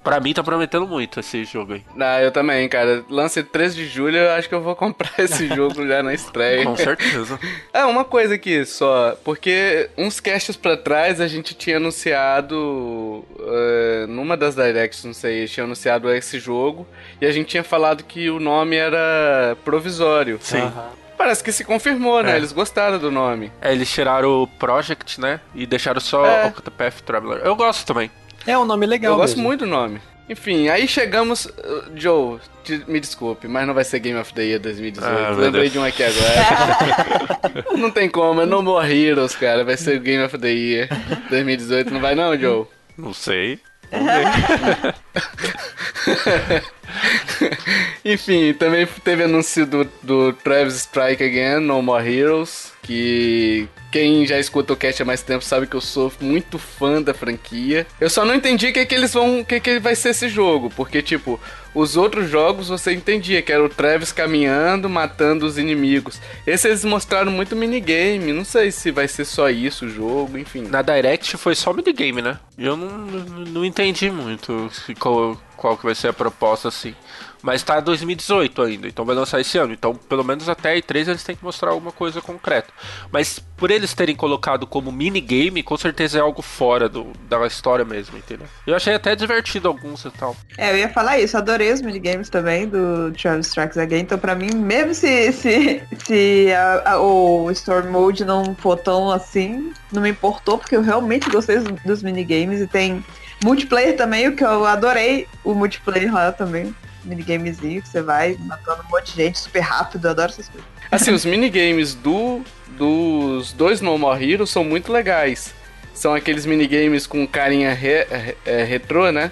[0.04, 1.84] pra mim tá prometendo muito esse jogo aí.
[2.00, 3.04] Ah, eu também, cara.
[3.10, 6.49] Lance 13 de julho, eu acho que eu vou comprar esse jogo já na estreia.
[6.64, 7.40] Com certeza.
[7.74, 14.06] Ah, uma coisa aqui só, porque uns casts pra trás a gente tinha anunciado, eh,
[14.08, 16.86] numa das directs, não sei, tinha anunciado esse jogo,
[17.22, 20.40] e a gente tinha falado que o nome era provisório.
[20.42, 20.60] Sim.
[20.60, 20.90] Aham.
[21.18, 22.34] Parece que se confirmou, né?
[22.34, 22.38] É.
[22.38, 23.52] Eles gostaram do nome.
[23.62, 25.42] É, eles tiraram o Project, né?
[25.54, 26.46] E deixaram só É.
[26.46, 27.42] Octopath Traveler.
[27.44, 28.10] Eu gosto também.
[28.48, 29.48] É um nome legal eu gosto mesmo.
[29.48, 30.02] muito do nome.
[30.30, 31.46] Enfim, aí chegamos.
[31.46, 35.18] uh, Joe, te- me desculpe, mas não vai ser Game of the Year 2018.
[35.18, 35.74] Ah, Lembrei Deus.
[35.74, 37.66] de um aqui agora.
[37.78, 39.64] não tem como, é No More Heroes, cara.
[39.66, 40.88] Vai ser Game of the Year
[41.30, 41.92] 2018.
[41.92, 42.66] Não vai não, Joe?
[42.98, 43.60] Não sei.
[48.04, 54.40] Enfim, também teve anúncio do, do Travis Strike Again, No More Heroes, que quem já
[54.40, 57.88] escuta o cast há mais tempo sabe que eu sou muito fã da franquia.
[58.00, 59.42] Eu só não entendi o que, que eles vão.
[59.42, 60.72] o que, que vai ser esse jogo.
[60.76, 61.40] Porque, tipo,
[61.74, 66.20] os outros jogos você entendia, que era o Travis caminhando, matando os inimigos.
[66.46, 68.32] Esse eles mostraram muito minigame.
[68.32, 70.64] Não sei se vai ser só isso o jogo, enfim.
[70.64, 72.40] Na Direct foi só minigame, né?
[72.58, 76.96] Eu não, não, entendi muito qual, qual que vai ser a proposta, assim.
[77.42, 79.72] Mas tá 2018 ainda, então vai lançar esse ano.
[79.72, 82.74] Então, pelo menos até E3 eles têm que mostrar alguma coisa concreta.
[83.12, 87.86] Mas por eles terem colocado como minigame, com certeza é algo fora do, da história
[87.86, 88.48] mesmo, entendeu?
[88.68, 90.36] Eu achei até divertido alguns e tal.
[90.58, 94.02] É, eu ia falar isso, adorei os minigames também do Travis Strikes Again.
[94.02, 99.10] Então, pra mim, mesmo se, se, se a, a, o Storm Mode não for tão
[99.10, 103.04] assim, não me importou, porque eu realmente gostei dos, dos minigames e tem
[103.44, 106.74] multiplayer também, o que eu adorei o multiplayer lá também
[107.04, 110.68] minigamezinho que você vai matando um monte de gente super rápido, eu adoro essas coisas.
[110.92, 112.42] Assim, os minigames do,
[112.78, 115.54] dos dois No More Heroes são muito legais.
[115.94, 118.08] São aqueles minigames com carinha re,
[118.46, 119.32] é, retrô, né?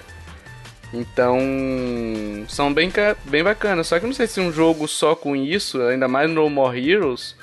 [0.92, 1.38] Então,
[2.48, 2.90] são bem,
[3.24, 3.86] bem bacanas.
[3.86, 7.34] Só que não sei se um jogo só com isso, ainda mais No More Heroes,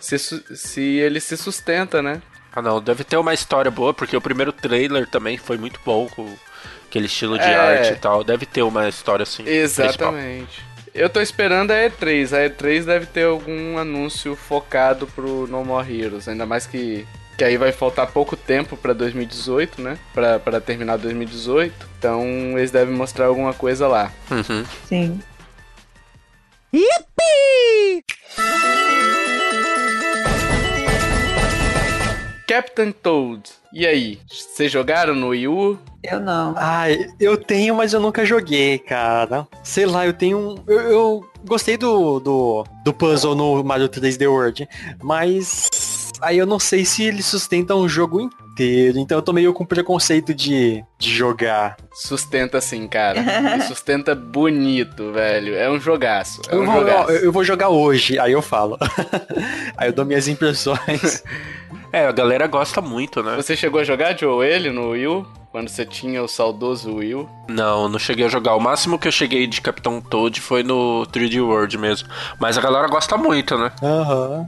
[0.00, 2.20] se, se ele se sustenta, né?
[2.52, 6.08] Ah não, deve ter uma história boa, porque o primeiro trailer também foi muito bom,
[6.08, 6.32] com
[6.88, 7.54] aquele estilo de É.
[7.54, 8.24] arte e tal.
[8.24, 9.44] Deve ter uma história assim.
[9.44, 9.86] principal.
[9.86, 10.64] Exatamente.
[10.92, 12.32] Eu tô esperando a E3.
[12.32, 16.26] A E3 deve ter algum anúncio focado pro No More Heroes.
[16.26, 17.06] Ainda mais que,
[17.38, 19.96] que aí vai faltar pouco tempo pra 2018, né?
[20.12, 21.72] Pra, pra terminar 2018.
[21.96, 22.24] Então
[22.58, 24.10] eles devem mostrar alguma coisa lá.
[24.32, 24.64] Uhum.
[24.88, 25.20] Sim.
[32.50, 33.42] Captain Toad.
[33.72, 34.18] E aí?
[34.28, 35.78] Vocês jogaram no Wii U?
[36.02, 36.52] Eu não.
[36.56, 39.46] Ai, eu tenho, mas eu nunca joguei, cara.
[39.62, 40.54] Sei lá, eu tenho um.
[40.66, 44.68] Eu, eu gostei do, do, do puzzle no Mario 3D World,
[45.00, 48.98] mas aí eu não sei se ele sustenta um jogo inteiro.
[48.98, 51.76] Então eu tô meio com preconceito de, de jogar.
[51.94, 53.20] Sustenta assim, cara.
[53.58, 55.54] E sustenta bonito, velho.
[55.54, 56.42] É um jogaço.
[56.48, 57.10] É Eu um vou, jogaço.
[57.12, 58.76] eu, eu vou jogar hoje, aí eu falo.
[59.78, 61.22] aí eu dou minhas impressões.
[61.92, 63.36] É, a galera gosta muito, né?
[63.36, 65.26] Você chegou a jogar, Joe, ele no Wii U?
[65.50, 67.28] Quando você tinha o saudoso Wii U?
[67.48, 68.54] Não, não cheguei a jogar.
[68.54, 72.08] O máximo que eu cheguei de Capitão Toad foi no 3D World mesmo.
[72.38, 73.72] Mas a galera gosta muito, né?
[73.82, 74.46] Aham.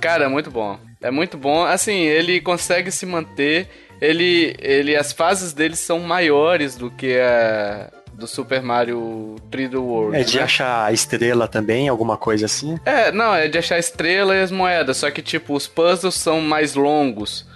[0.00, 0.78] Cara, é muito bom.
[1.02, 1.64] É muito bom.
[1.64, 3.68] Assim, ele consegue se manter.
[4.00, 10.16] Ele, ele, as fases dele são maiores do que a do Super Mario 3D World.
[10.16, 10.42] É de né?
[10.42, 12.76] achar a estrela também, alguma coisa assim.
[12.84, 14.96] É, não, é de achar a estrela e as moedas.
[14.96, 17.46] Só que, tipo, os puzzles são mais longos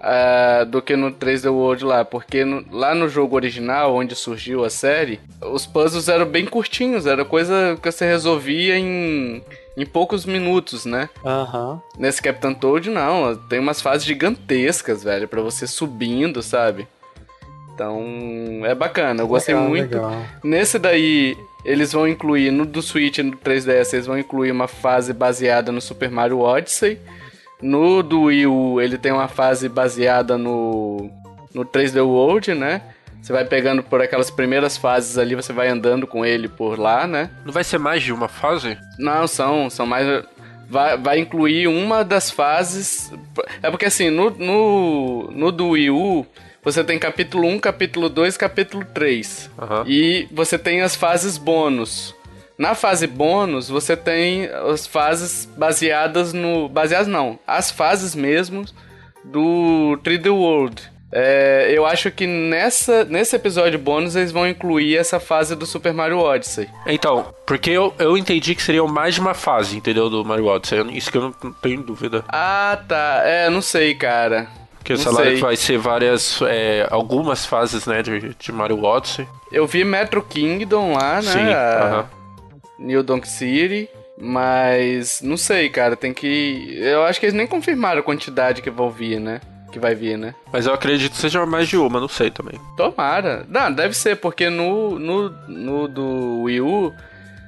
[0.00, 2.04] ah, do que no 3D World lá.
[2.04, 7.06] Porque no- lá no jogo original, onde surgiu a série, os puzzles eram bem curtinhos.
[7.06, 9.42] Era coisa que você resolvia em,
[9.76, 11.08] em poucos minutos, né?
[11.24, 11.80] Aham.
[11.98, 13.34] Nesse Captain Toad, não.
[13.48, 16.86] Tem umas fases gigantescas, velho, pra você subindo, sabe?
[17.74, 18.02] Então,
[18.64, 19.22] é bacana.
[19.22, 19.94] Eu gostei Legal, muito.
[19.94, 20.22] legal.
[20.42, 24.68] Nesse daí, eles vão incluir, no do Switch e no 3DS, eles vão incluir uma
[24.68, 26.98] fase baseada no Super Mario Odyssey.
[27.60, 31.10] No do Wii U, ele tem uma fase baseada no,
[31.52, 32.82] no 3D World, né?
[33.20, 37.06] Você vai pegando por aquelas primeiras fases ali, você vai andando com ele por lá,
[37.06, 37.30] né?
[37.44, 38.76] Não vai ser mais de uma fase?
[38.98, 40.24] Não, são, são mais.
[40.68, 43.10] Vai, vai incluir uma das fases.
[43.62, 46.26] É porque assim, no, no, no do Wii U,
[46.64, 49.50] você tem capítulo 1, capítulo 2, capítulo 3.
[49.58, 49.84] Aham.
[49.86, 52.14] E você tem as fases bônus.
[52.56, 56.68] Na fase bônus, você tem as fases baseadas no.
[56.68, 58.64] Baseadas não, as fases mesmo
[59.24, 60.94] do 3D World.
[61.16, 65.92] É, eu acho que nessa, nesse episódio bônus eles vão incluir essa fase do Super
[65.94, 66.68] Mario Odyssey.
[66.86, 70.10] Então, porque eu, eu entendi que seriam mais de uma fase, entendeu?
[70.10, 70.80] Do Mario Odyssey.
[70.96, 72.24] Isso que eu não tenho dúvida.
[72.28, 73.22] Ah, tá.
[73.24, 74.48] É, não sei, cara.
[74.84, 75.36] Porque Não sei lá, sei.
[75.36, 76.42] vai ser várias.
[76.42, 78.02] é, algumas fases, né?
[78.02, 79.26] De, de Mario Odyssey.
[79.50, 81.32] Eu vi Metro Kingdom lá, né?
[81.32, 82.06] Sim, a aham.
[82.78, 83.88] New Donk City.
[84.20, 85.96] Mas não sei, cara.
[85.96, 86.76] Tem que.
[86.78, 89.40] Eu acho que eles nem confirmaram a quantidade que vão vir, né?
[89.72, 90.34] Que vai vir, né?
[90.52, 92.60] Mas eu acredito que seja mais de uma, não sei também.
[92.76, 93.46] Tomara.
[93.48, 96.92] Não, deve ser, porque no, no, no do Wii U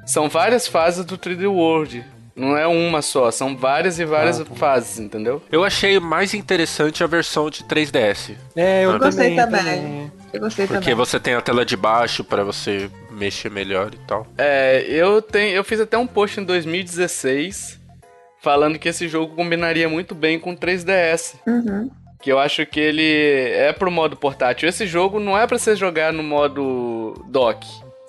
[0.07, 2.03] são várias fases do 3D World.
[2.37, 5.40] Não é uma só, são várias e várias fases, entendeu?
[5.51, 8.35] Eu achei mais interessante a versão de 3DS.
[8.55, 9.59] É, eu Eu gostei também.
[9.64, 10.12] também.
[10.35, 10.94] Eu gostei Porque também.
[10.94, 14.27] você tem a tela de baixo pra você mexer melhor e tal.
[14.37, 17.81] É, eu tenho, eu fiz até um post em 2016
[18.42, 21.90] falando que esse jogo combinaria muito bem com 3DS, Uhum.
[22.20, 24.68] que eu acho que ele é pro modo portátil.
[24.68, 27.66] Esse jogo não é pra você jogar no modo dock.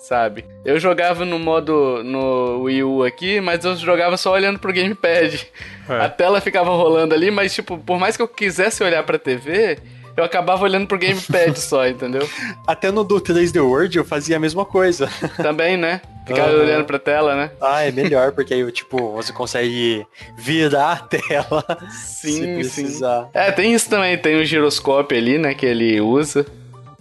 [0.08, 0.44] Sabe?
[0.64, 5.46] Eu jogava no modo no Wii U aqui, mas eu jogava só olhando pro gamepad.
[5.88, 6.00] É.
[6.00, 9.78] A tela ficava rolando ali, mas tipo, por mais que eu quisesse olhar pra TV,
[10.16, 12.26] eu acabava olhando pro gamepad só, entendeu?
[12.66, 15.08] Até no do 3D World eu fazia a mesma coisa.
[15.36, 16.00] Também, né?
[16.26, 16.60] Ficava Aham.
[16.62, 17.50] olhando pra tela, né?
[17.60, 22.54] Ah, é melhor, porque aí, tipo, você consegue virar a tela se Sim, sim.
[22.54, 23.28] precisar.
[23.34, 26.44] É, tem isso também, tem o giroscópio ali, né, que ele usa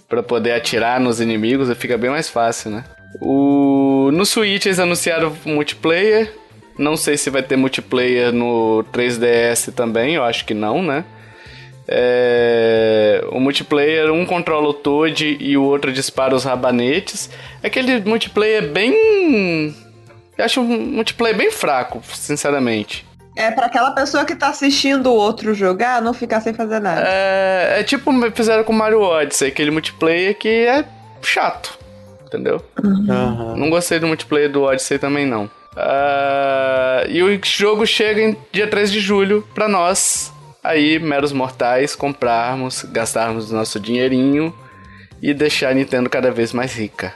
[0.08, 2.86] pra poder atirar nos inimigos, e fica bem mais fácil, né?
[3.22, 4.12] O...
[4.13, 6.34] No Switch eles anunciaram multiplayer,
[6.78, 11.04] não sei se vai ter multiplayer no 3DS também, eu acho que não, né?
[11.88, 17.30] É, O multiplayer, um controla o Toad e o outro dispara os rabanetes.
[17.63, 19.74] É Aquele multiplayer bem...
[20.38, 23.08] Eu acho um multiplayer bem fraco, sinceramente.
[23.36, 27.04] É pra aquela pessoa que tá assistindo o outro jogar não ficar sem fazer nada.
[27.08, 30.84] É, é tipo fizeram com Mario Odyssey, aquele multiplayer que é
[31.22, 31.78] chato,
[32.28, 32.62] entendeu?
[32.84, 33.56] Aham.
[33.56, 35.50] Não gostei do multiplayer do Odyssey também, não.
[35.76, 41.96] Ah, e o jogo chega em dia 3 de julho pra nós, aí, meros mortais,
[41.96, 44.54] comprarmos, gastarmos nosso dinheirinho
[45.22, 47.13] e deixar a Nintendo cada vez mais rica.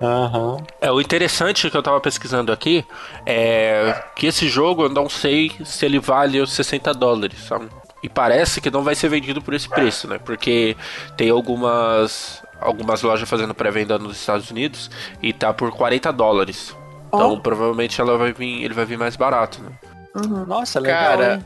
[0.00, 0.58] Aham.
[0.80, 2.84] É, o interessante que eu tava pesquisando aqui
[3.26, 7.66] é que esse jogo eu não sei se ele vale os 60 dólares, sabe?
[8.02, 10.18] E parece que não vai ser vendido por esse preço, né?
[10.24, 10.76] Porque
[11.16, 14.90] tem algumas algumas lojas fazendo pré-venda nos Estados Unidos
[15.22, 16.76] e tá por 40 dólares.
[17.08, 17.36] Então Ó.
[17.40, 19.70] provavelmente ela vai vir, ele vai vir mais barato, né?
[20.14, 20.44] Uhum.
[20.44, 20.98] Nossa, legal.
[20.98, 21.44] Cara, hein?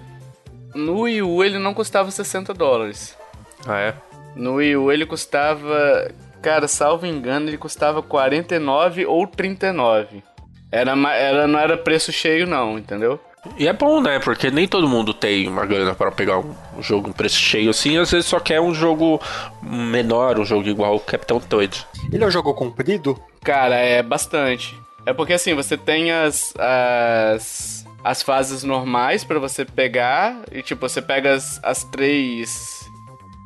[0.75, 3.17] no Wii U ele não custava 60 dólares.
[3.67, 3.95] Ah, é?
[4.35, 10.23] No Wii U ele custava, cara, salvo engano, ele custava 49 ou 39.
[10.71, 13.21] Era, era, não era preço cheio não, entendeu?
[13.57, 14.19] E é bom, né?
[14.21, 17.99] Porque nem todo mundo tem uma grana para pegar um, jogo em preço cheio assim.
[17.99, 19.21] Às vezes só quer um jogo
[19.63, 21.85] menor, um jogo igual o Capitão Toad.
[22.13, 23.21] Ele é um jogo comprido?
[23.43, 24.81] Cara, é bastante.
[25.05, 30.89] É porque assim, você tem as as, as fases normais pra você pegar e tipo,
[30.89, 32.89] você pega as, as três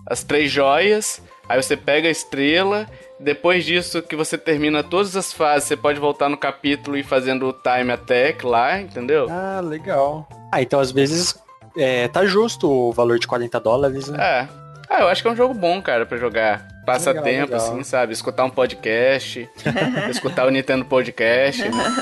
[0.07, 2.87] as três joias, aí você pega a estrela,
[3.19, 7.05] depois disso que você termina todas as fases, você pode voltar no capítulo e ir
[7.05, 9.27] fazendo o time attack lá, entendeu?
[9.31, 10.29] Ah, legal.
[10.53, 11.35] Ah, então às vezes
[11.77, 14.19] é, tá justo o valor de 40 dólares, né?
[14.21, 14.49] É.
[14.89, 16.67] Ah, eu acho que é um jogo bom, cara, pra jogar.
[16.87, 17.73] Passa Legal, tempo, legal.
[17.73, 18.13] assim, sabe?
[18.13, 19.51] Escutar um podcast,
[20.09, 21.97] escutar o Nintendo Podcast, né?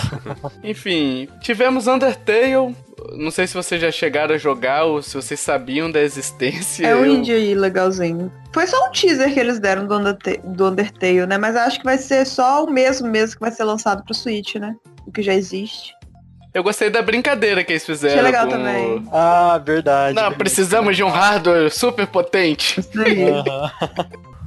[0.64, 2.74] Enfim, tivemos Undertale.
[3.12, 6.86] Não sei se vocês já chegaram a jogar ou se vocês sabiam da existência.
[6.86, 8.32] É um Eu- indie aí legalzinho.
[8.52, 11.36] Foi só um teaser que eles deram do Undertale, do Undertale, né?
[11.38, 14.54] Mas acho que vai ser só o mesmo mesmo que vai ser lançado pro Switch,
[14.56, 14.74] né?
[15.06, 15.92] O que já existe.
[16.52, 18.14] Eu gostei da brincadeira que eles fizeram.
[18.14, 19.06] Achei legal com também.
[19.12, 20.16] Ah, verdade.
[20.16, 22.80] Não, precisamos de um hardware super potente.
[22.80, 23.24] Isso aí.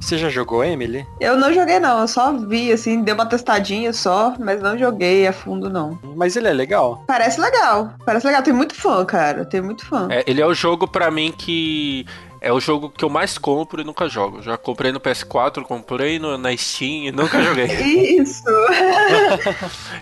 [0.04, 1.06] Você já jogou, Emily?
[1.18, 5.26] Eu não joguei não, eu só vi, assim, dei uma testadinha só, mas não joguei
[5.26, 5.98] a fundo não.
[6.14, 7.02] Mas ele é legal.
[7.06, 10.08] Parece legal, parece legal, tem muito fã, cara, tem muito fã.
[10.10, 12.04] É, ele é o jogo pra mim que
[12.44, 14.42] é o jogo que eu mais compro e nunca jogo.
[14.42, 17.64] Já comprei no PS4, comprei no, na Steam e nunca joguei.
[18.20, 18.44] Isso!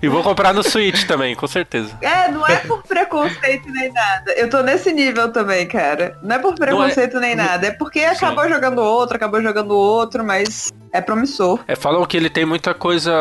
[0.02, 1.96] e vou comprar no Switch também, com certeza.
[2.00, 4.32] É, não é por preconceito nem nada.
[4.32, 6.18] Eu tô nesse nível também, cara.
[6.20, 7.68] Não é por preconceito nem nada.
[7.68, 11.60] É porque acabou jogando outro, acabou jogando outro, mas é promissor.
[11.68, 13.12] É, falam que ele tem muita coisa.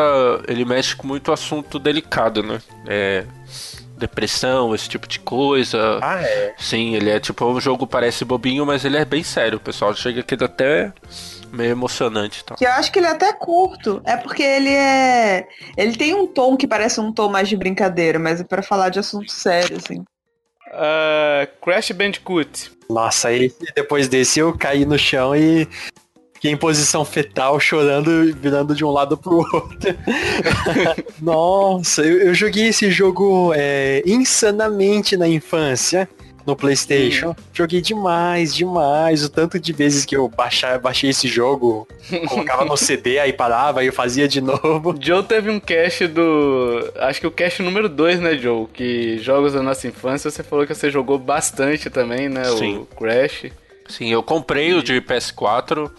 [0.48, 2.60] Ele mexe com muito assunto delicado, né?
[2.88, 3.24] É.
[4.02, 6.00] Depressão, esse tipo de coisa.
[6.02, 6.54] Ah, é.
[6.58, 9.58] Sim, ele é tipo, o jogo parece bobinho, mas ele é bem sério.
[9.58, 10.92] O pessoal chega aqui até
[11.52, 12.56] meio emocionante e tal.
[12.56, 14.02] Que eu acho que ele é até curto.
[14.04, 15.46] É porque ele é.
[15.76, 18.88] Ele tem um tom que parece um tom mais de brincadeira, mas é pra falar
[18.88, 20.02] de assunto sério, assim.
[20.72, 22.72] Ah, Crash Bandicoot.
[22.90, 25.68] Nossa, aí depois desse eu caí no chão e
[26.42, 29.96] fiquei em posição fetal, chorando e virando de um lado pro outro.
[31.22, 36.08] Nossa, eu, eu joguei esse jogo é, insanamente na infância.
[36.44, 37.36] No Playstation.
[37.52, 39.22] Joguei demais, demais.
[39.22, 41.86] O tanto de vezes que eu baixar, baixei esse jogo,
[42.28, 44.92] colocava no CD, aí parava, aí eu fazia de novo.
[45.00, 46.92] Joe teve um cast do.
[46.96, 48.66] Acho que o cast número 2, né, Joe?
[48.66, 52.42] Que jogos da nossa infância, você falou que você jogou bastante também, né?
[52.58, 52.78] Sim.
[52.78, 53.52] O Crash.
[53.88, 55.90] Sim, eu comprei o de PS4,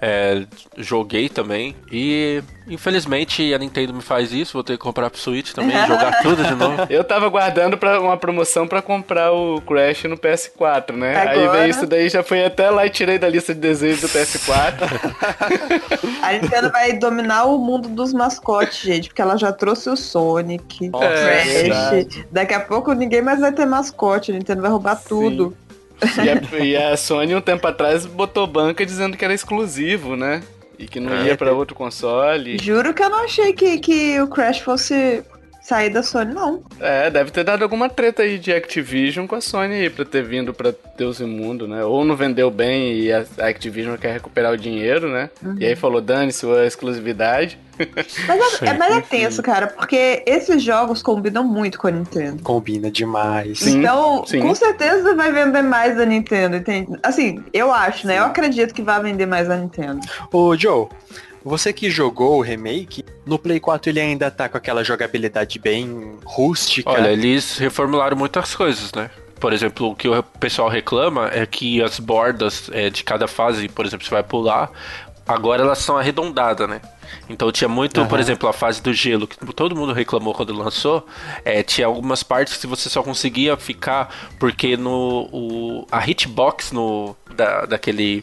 [0.00, 0.44] é,
[0.76, 1.74] joguei também.
[1.90, 6.22] E infelizmente a Nintendo me faz isso, vou ter que comprar pro Switch também, jogar
[6.22, 6.86] tudo de novo.
[6.88, 11.16] Eu tava guardando pra uma promoção pra comprar o Crash no PS4, né?
[11.16, 14.00] Aí Agora- veio isso daí, já fui até lá e tirei da lista de desejos
[14.02, 14.74] do PS4.
[16.22, 20.90] A Nintendo vai dominar o mundo dos mascotes, gente, porque ela já trouxe o Sonic,
[20.92, 21.52] o é Crash.
[21.52, 22.26] verdade.
[22.30, 25.56] Daqui a pouco ninguém mais vai ter mascote, a Nintendo vai roubar tudo.
[26.24, 30.42] E, a, e a Sony, um tempo atrás, botou banca dizendo que era exclusivo, né?
[30.78, 31.26] E que não É.
[31.26, 32.56] ia pra outro console.
[32.62, 35.22] Juro que eu não achei que, que o Crash fosse
[35.60, 36.62] sair da Sony, não.
[36.80, 40.22] É, deve ter dado alguma treta aí de Activision com a Sony aí pra ter
[40.22, 41.84] vindo pra Deus Imundo, né?
[41.84, 45.30] Ou não vendeu bem e a Activision quer recuperar o dinheiro, né?
[45.58, 47.58] E aí falou, dane-se a exclusividade.
[48.28, 52.42] Mas é, é, mas é tenso, cara, porque esses jogos combinam muito com a Nintendo.
[52.42, 53.60] Combina demais.
[53.60, 54.40] Sim, então, sim.
[54.40, 56.98] com certeza vai vender mais a Nintendo, entende?
[57.02, 58.18] Assim, eu acho, né?
[58.18, 60.00] Eu acredito que vai vender mais a Nintendo.
[60.30, 60.88] Ô, Joe,
[61.44, 66.18] você que jogou o remake, no Play 4 ele ainda tá com aquela jogabilidade bem
[66.24, 66.90] rústica.
[66.90, 69.10] Olha, eles reformularam muitas coisas, né?
[69.38, 73.68] Por exemplo, o que o pessoal reclama é que as bordas é, de cada fase,
[73.68, 74.70] por exemplo, você vai pular,
[75.26, 76.80] agora elas são arredondadas, né?
[77.28, 78.20] Então tinha muito, por Aham.
[78.20, 81.06] exemplo, a fase do gelo, que todo mundo reclamou quando lançou,
[81.44, 87.16] é, tinha algumas partes que você só conseguia ficar porque no o, a hitbox no,
[87.34, 88.22] da, daquele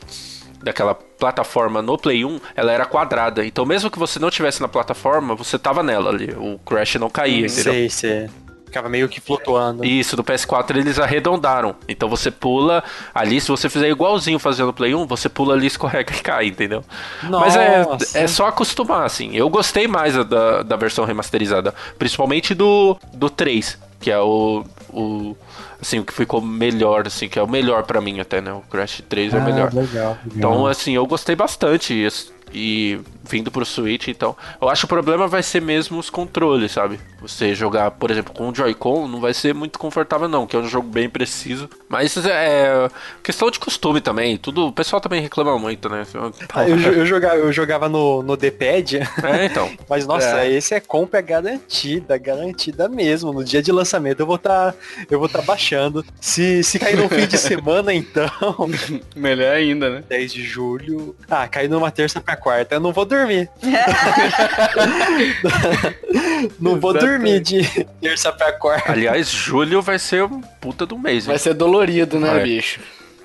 [0.61, 3.45] daquela plataforma no Play 1, ela era quadrada.
[3.45, 6.33] Então mesmo que você não tivesse na plataforma, você tava nela ali.
[6.37, 7.73] O Crash não caía, entendeu?
[7.73, 8.29] sei, sei.
[8.67, 9.85] Ficava meio que flutuando.
[9.85, 11.73] Isso, do PS4 eles arredondaram.
[11.87, 12.83] Então você pula
[13.15, 16.83] ali, se você fizer igualzinho fazendo Play 1, você pula ali, escorrega e cai, entendeu?
[17.23, 18.17] Mas Nossa.
[18.17, 19.35] é, é só acostumar, assim.
[19.35, 25.35] Eu gostei mais da, da versão remasterizada, principalmente do, do 3, que é o, o.
[25.81, 28.51] Assim, o que ficou melhor, assim, que é o melhor pra mim até, né?
[28.53, 29.73] O Crash 3 é o Ah, melhor.
[29.73, 30.67] legal, Então, legal.
[30.67, 32.07] assim, eu gostei bastante.
[32.53, 34.35] E vindo pro Switch, então.
[34.61, 36.99] Eu acho que o problema vai ser mesmo os controles, sabe?
[37.21, 40.59] Você jogar, por exemplo, com o Joy-Con não vai ser muito confortável, não, que é
[40.59, 41.69] um jogo bem preciso.
[41.89, 42.89] Mas é
[43.23, 44.37] questão de costume também.
[44.37, 46.05] Tudo, o pessoal também reclama muito, né?
[46.53, 49.69] Ah, eu, eu jogava, eu jogava no, no D-pad, É, então.
[49.89, 50.51] mas nossa, É.
[50.51, 53.33] esse é compra garantida, garantida mesmo.
[53.33, 54.73] No dia de lançamento eu vou estar
[55.09, 56.05] eu vou tá baixando.
[56.19, 58.29] Se, se cair no fim de semana, então,
[59.15, 60.03] Melhor ainda, né?
[60.07, 61.15] 10 de julho.
[61.29, 63.16] Ah, cair numa terça pra quarta, eu não vou dormir.
[66.59, 67.61] não vou dormir de
[68.01, 68.91] terça pra quarta.
[68.91, 71.29] Aliás, julho vai ser um puta do mês, hein?
[71.29, 72.43] Vai ser dolorido, né, Vai.
[72.43, 72.79] bicho?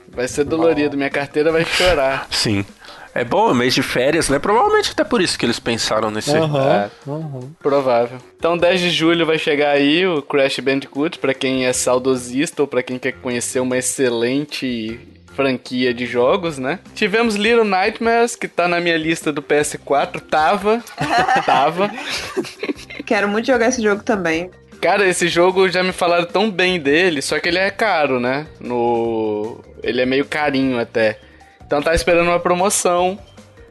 [0.09, 0.97] Vai ser dolorido.
[0.97, 2.27] Minha carteira vai chorar.
[2.31, 2.65] Sim.
[3.15, 4.39] É bom, é mês de férias, né?
[4.39, 6.35] Provavelmente até por isso que eles pensaram nesse.
[6.35, 6.91] Aham, É.
[7.11, 7.51] aham.
[7.63, 8.19] Provável.
[8.39, 12.69] Então, 10 de julho vai chegar aí o Crash Bandicoot, pra quem é saudosista ou
[12.69, 14.99] pra quem quer conhecer uma excelente
[15.35, 16.79] franquia de jogos, né?
[16.95, 20.21] Tivemos Little Nightmares, que tá na minha lista do PS4.
[20.21, 20.83] Tava.
[21.45, 21.91] tava.
[23.07, 24.51] Quero muito jogar esse jogo também.
[24.81, 28.47] Cara, esse jogo já me falaram tão bem dele, só que ele é caro, né?
[28.59, 29.61] No.
[29.83, 31.19] Ele é meio carinho até.
[31.65, 33.19] Então tá esperando uma promoção.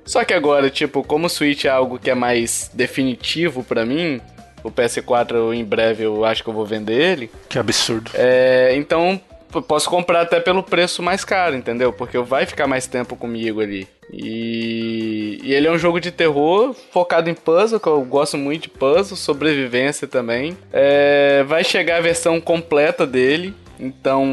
[0.05, 4.19] Só que agora, tipo, como o Switch é algo que é mais definitivo pra mim,
[4.63, 7.31] o PS4 eu, em breve eu acho que eu vou vender ele.
[7.47, 8.11] Que absurdo.
[8.13, 9.21] É, então
[9.51, 11.91] posso comprar até pelo preço mais caro, entendeu?
[11.91, 13.87] Porque vai ficar mais tempo comigo ali.
[14.11, 18.63] E, e ele é um jogo de terror focado em puzzle, que eu gosto muito
[18.63, 20.57] de puzzle, sobrevivência também.
[20.71, 23.53] É, vai chegar a versão completa dele.
[23.79, 24.23] Então,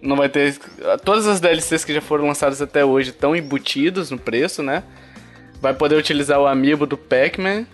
[0.00, 0.56] não vai ter.
[1.04, 4.84] Todas as DLCs que já foram lançadas até hoje estão embutidos no preço, né?
[5.60, 7.66] Vai poder utilizar o amiibo do Pac-Man,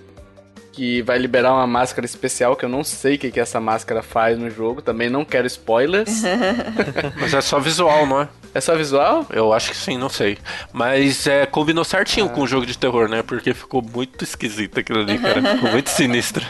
[0.78, 4.00] que vai liberar uma máscara especial, que eu não sei o que, que essa máscara
[4.00, 4.80] faz no jogo.
[4.80, 6.22] Também não quero spoilers.
[7.18, 8.28] Mas é só visual, não é?
[8.54, 9.26] é só visual?
[9.30, 10.38] Eu acho que sim, não sei.
[10.72, 13.24] Mas é, combinou certinho com o jogo de terror, né?
[13.24, 15.42] Porque ficou muito esquisito aquilo ali, cara.
[15.58, 16.46] Ficou muito sinistro.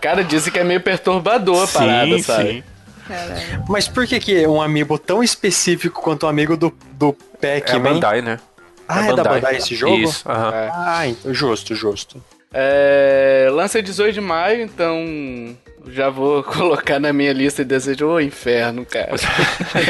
[0.00, 2.62] Cara, dizem que é meio perturbador a parada, sabe?
[3.08, 3.64] Caralho.
[3.68, 7.60] Mas por que que um amiibo tão específico quanto o amigo do, do É a
[7.60, 7.94] Pac-Man?
[7.94, 8.38] Bandai, né?
[8.86, 9.96] ah, é da Bandai esse jogo?
[9.96, 10.54] Isso, aham.
[10.54, 10.70] É.
[10.72, 12.22] Ah, então, justo, justo.
[12.54, 15.56] É, lança 18 de maio, então
[15.88, 19.14] já vou colocar na minha lista de desejo o inferno, cara.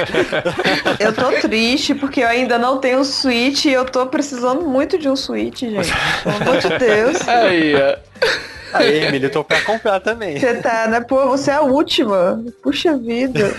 [0.99, 5.09] Eu tô triste porque eu ainda não tenho Switch e eu tô precisando muito de
[5.09, 5.93] um Switch, gente.
[6.23, 7.21] Pelo amor de Deus.
[7.29, 7.97] Aí, ó.
[8.75, 10.39] Aí, Emily, eu tô pra comprar também.
[10.39, 11.01] Você tá, né?
[11.01, 12.43] Pô, você é a última.
[12.63, 13.55] Puxa vida.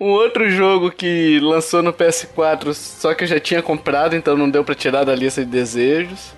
[0.00, 4.48] Um outro jogo que lançou no PS4, só que eu já tinha comprado, então não
[4.48, 6.32] deu pra tirar da lista de desejos.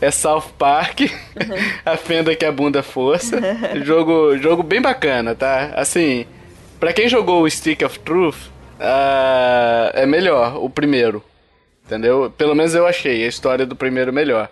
[0.00, 1.02] É South Park,
[1.86, 3.38] a fenda que a bunda força.
[3.84, 5.72] jogo, jogo bem bacana, tá?
[5.76, 6.26] Assim,
[6.80, 8.48] pra quem jogou o Stick of Truth,
[8.80, 11.22] ah, é melhor o primeiro,
[11.86, 12.32] entendeu?
[12.36, 14.50] Pelo menos eu achei a história do primeiro melhor.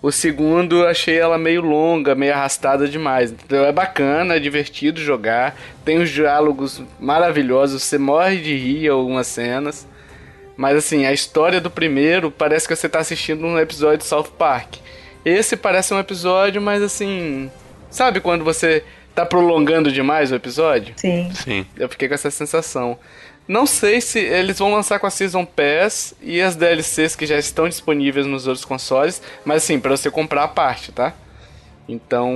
[0.00, 3.32] O segundo eu achei ela meio longa, meio arrastada demais.
[3.32, 3.64] Entendeu?
[3.64, 5.58] É bacana, é divertido jogar.
[5.84, 9.86] Tem os diálogos maravilhosos, você morre de rir em algumas cenas.
[10.56, 14.30] Mas assim, a história do primeiro parece que você tá assistindo um episódio de South
[14.38, 14.76] Park.
[15.24, 17.50] Esse parece um episódio, mas assim.
[17.90, 18.84] Sabe quando você
[19.14, 20.94] tá prolongando demais o episódio.
[20.96, 21.30] Sim.
[21.34, 21.66] Sim.
[21.76, 22.98] Eu fiquei com essa sensação.
[23.48, 27.38] Não sei se eles vão lançar com a Season Pass e as DLCs que já
[27.38, 31.14] estão disponíveis nos outros consoles, mas assim, pra você comprar a parte, tá?
[31.88, 32.30] Então,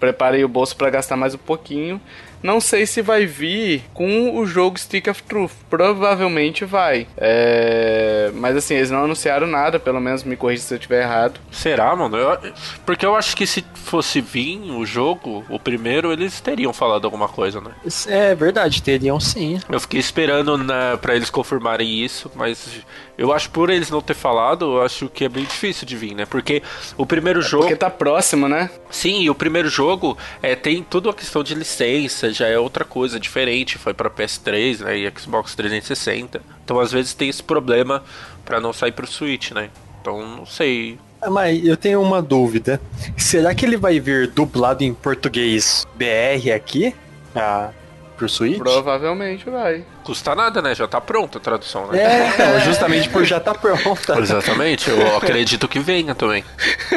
[0.00, 2.00] preparei o bolso pra gastar mais um pouquinho.
[2.46, 5.50] Não sei se vai vir com o jogo Stick of Truth.
[5.68, 7.08] Provavelmente vai.
[7.16, 8.30] É...
[8.34, 11.40] Mas assim, eles não anunciaram nada, pelo menos me corrija se eu estiver errado.
[11.50, 12.16] Será, mano?
[12.16, 12.38] Eu-
[12.84, 17.26] porque eu acho que se fosse vir o jogo, o primeiro, eles teriam falado alguma
[17.28, 17.72] coisa, né?
[18.06, 19.60] É verdade, teriam sim.
[19.68, 22.80] Eu fiquei esperando na, pra eles confirmarem isso, mas
[23.18, 26.14] eu acho por eles não ter falado, eu acho que é bem difícil de vir,
[26.14, 26.26] né?
[26.26, 26.62] Porque
[26.96, 27.64] o primeiro jogo.
[27.64, 28.70] Porque tá próximo, né?
[28.88, 32.84] Sim, e o primeiro jogo é, tem tudo a questão de licença, já é outra
[32.84, 33.78] coisa, diferente.
[33.78, 36.40] Foi pra PS3 né, e Xbox 360.
[36.64, 38.02] Então às vezes tem esse problema
[38.44, 39.70] pra não sair pro Switch, né?
[40.00, 40.98] Então não sei.
[41.20, 42.80] Ah, Mas eu tenho uma dúvida.
[43.16, 46.94] Será que ele vai vir dublado em português BR aqui?
[47.34, 47.70] Ah,
[48.16, 48.58] pro Switch?
[48.58, 49.84] Provavelmente vai.
[50.02, 50.74] Custa nada, né?
[50.74, 51.98] Já tá pronta a tradução, né?
[52.02, 54.18] É, então, justamente por já tá pronta.
[54.18, 56.44] Exatamente, eu acredito que venha também.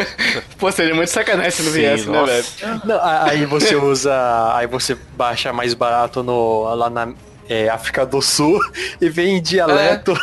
[0.58, 2.32] Pô, seria muito sacanagem se não Sim, viesse, né, nossa.
[2.34, 2.82] velho?
[2.86, 4.56] Não, aí você usa.
[4.56, 7.10] Aí você baixa mais barato no, lá na
[7.48, 8.60] é, África do Sul
[9.02, 10.14] e vem em dialeto.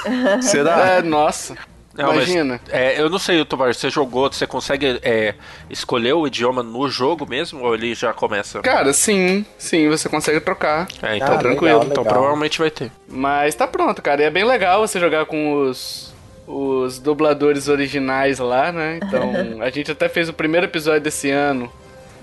[0.40, 0.92] Será?
[0.92, 1.54] É, nossa.
[1.96, 2.60] Não, mas, Imagina.
[2.70, 5.34] é, eu não sei, Tovar, você jogou, você consegue é,
[5.70, 8.60] escolher o idioma no jogo mesmo ou ele já começa?
[8.60, 10.86] Cara, sim, sim, você consegue trocar.
[11.02, 12.14] É, então Ah, tranquilo, legal, então legal.
[12.14, 12.90] provavelmente vai ter.
[13.08, 14.22] Mas tá pronto, cara.
[14.22, 16.14] E é bem legal você jogar com os,
[16.46, 18.98] os dubladores originais lá, né?
[19.02, 19.32] Então,
[19.62, 21.72] a gente até fez o primeiro episódio desse ano.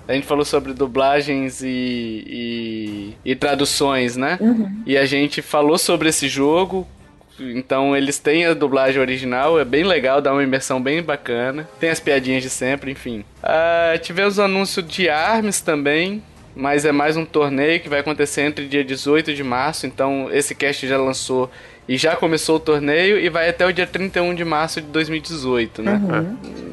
[0.07, 1.67] A gente falou sobre dublagens e,
[2.27, 4.37] e, e traduções, né?
[4.85, 6.85] E a gente falou sobre esse jogo.
[7.39, 11.67] Então eles têm a dublagem original, é bem legal, dá uma imersão bem bacana.
[11.79, 13.25] Tem as piadinhas de sempre, enfim.
[13.41, 16.21] Ah, tivemos o anúncio de ARMS também,
[16.55, 19.85] mas é mais um torneio que vai acontecer entre dia 18 de março.
[19.85, 21.49] Então esse cast já lançou
[21.87, 25.81] e já começou o torneio e vai até o dia 31 de março de 2018,
[25.81, 25.99] né?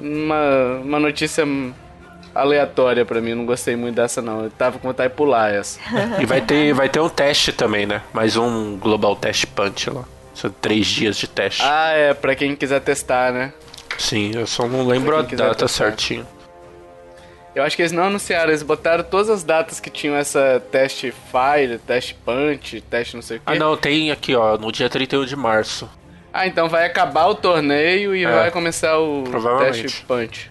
[0.03, 1.45] Uma, uma notícia
[2.35, 4.45] aleatória pra mim, não gostei muito dessa não.
[4.45, 5.81] Eu tava com vontade de pular essa.
[6.21, 8.03] E vai ter, vai ter um teste também, né?
[8.13, 10.05] Mais um Global Test Punch lá.
[10.35, 11.62] São três dias de teste.
[11.64, 13.53] Ah, é, pra quem quiser testar, né?
[13.99, 15.68] Sim, eu só não lembro a data testar.
[15.68, 16.26] certinho.
[17.55, 21.12] Eu acho que eles não anunciaram, eles botaram todas as datas que tinham essa teste
[21.33, 23.47] fire, teste punch, teste não sei o quê.
[23.47, 25.91] Ah, não, tem aqui, ó, no dia 31 de março.
[26.33, 28.31] Ah, então vai acabar o torneio e É.
[28.31, 29.24] vai começar o
[29.59, 30.49] teste punch.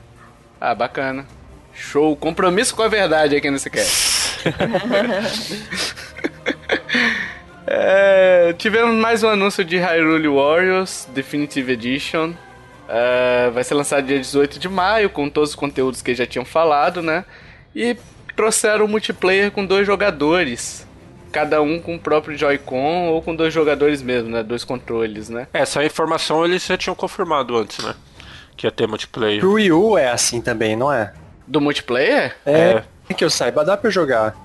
[0.59, 1.25] Ah, bacana.
[1.73, 2.17] Show.
[2.17, 4.43] Compromisso com a verdade aqui nesse cast.
[7.71, 12.33] É, tivemos mais um anúncio de Hyrule Warriors Definitive Edition.
[12.87, 16.43] É, vai ser lançado dia 18 de maio, com todos os conteúdos que já tinham
[16.43, 17.23] falado, né?
[17.75, 17.95] E
[18.35, 20.87] trouxeram o multiplayer com dois jogadores.
[21.31, 24.41] Cada um com o próprio Joy-Con ou com dois jogadores mesmo, né?
[24.41, 25.45] Dois controles, né?
[25.53, 27.93] Essa informação eles já tinham confirmado antes, né?
[28.57, 29.41] Que ia ter multiplayer.
[29.41, 31.13] Pro Wii U é assim também, não é?
[31.45, 32.35] Do multiplayer?
[32.47, 32.81] É.
[33.15, 34.35] Que eu saiba, dá pra jogar.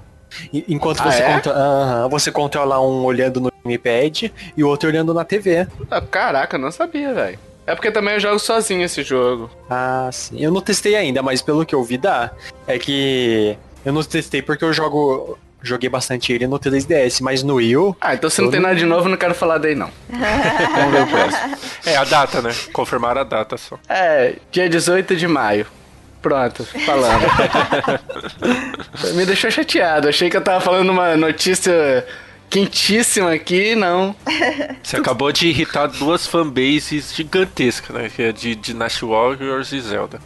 [0.69, 1.43] Enquanto Ah, você, é?
[1.47, 5.67] Aham, você controla um olhando no gamepad e o outro olhando na TV.
[5.91, 7.39] Ah, caraca, não sabia, velho.
[7.67, 9.51] É porque também eu jogo sozinho esse jogo.
[9.71, 10.37] Ah, sim.
[10.39, 12.31] Eu não testei ainda, mas pelo que eu vi dá.
[12.67, 15.39] É que eu não testei porque eu jogo.
[15.63, 17.97] Joguei bastante ele no 3DS, mas no Wii U.
[17.99, 19.89] Ah, então se não tem nada de novo, não quero falar daí não.
[20.11, 21.57] Vamos ver o próximo.
[21.87, 22.51] É, a data, né?
[22.71, 23.79] Confirmaram a data só.
[23.89, 25.67] É, dia 18 de maio.
[26.25, 27.23] Pronto, falando.
[29.15, 30.09] Me deixou chateado.
[30.09, 32.07] Achei que eu tava falando uma notícia
[32.49, 34.17] quentíssima aqui, não.
[34.83, 38.09] Você acabou de irritar duas fanbases gigantescas, né?
[38.09, 40.19] Que é de Dynasty Warriors e Zelda.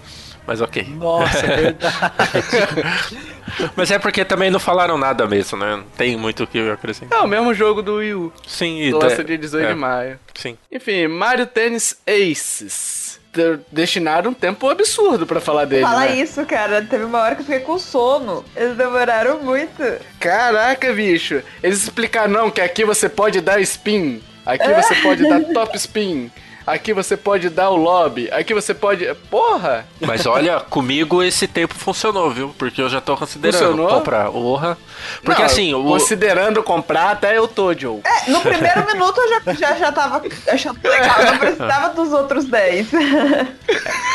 [0.46, 0.84] Mas ok.
[0.84, 3.18] Nossa, é verdade.
[3.74, 5.76] Mas é porque também não falaram nada mesmo, né?
[5.76, 7.18] Não tem muito o que acrescentar.
[7.18, 8.32] É o mesmo jogo do Wii U.
[8.46, 10.18] Sim, e Lança te- dia 18 é, de maio.
[10.34, 10.56] Sim.
[10.70, 12.97] Enfim, Mario Tennis Aces.
[13.32, 16.16] De- Destinaram um tempo absurdo pra falar dele, Fala né?
[16.16, 16.82] isso, cara.
[16.82, 18.44] Teve uma hora que eu fiquei com sono.
[18.56, 19.82] Eles demoraram muito.
[20.18, 21.42] Caraca, bicho.
[21.62, 26.30] Eles explicaram não que aqui você pode dar spin, aqui você pode dar top spin,
[26.72, 29.06] aqui você pode dar o lobby, aqui você pode.
[29.30, 29.86] Porra!
[30.00, 32.54] Mas olha, comigo esse tempo funcionou, viu?
[32.58, 33.88] Porque eu já tô considerando Funcionou?
[33.88, 34.30] comprar.
[34.30, 34.78] Orra.
[35.22, 35.82] Porque Não, assim, o...
[35.84, 38.00] considerando comprar, até eu tô, Joe.
[38.04, 42.44] É, no primeiro minuto eu já, já, já tava achando legal, não precisava dos outros
[42.44, 42.88] 10.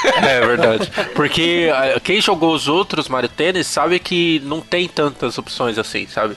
[0.04, 0.92] É verdade.
[1.16, 6.08] Porque ah, quem jogou os outros Mario Tennis sabe que não tem tantas opções assim,
[6.08, 6.36] sabe?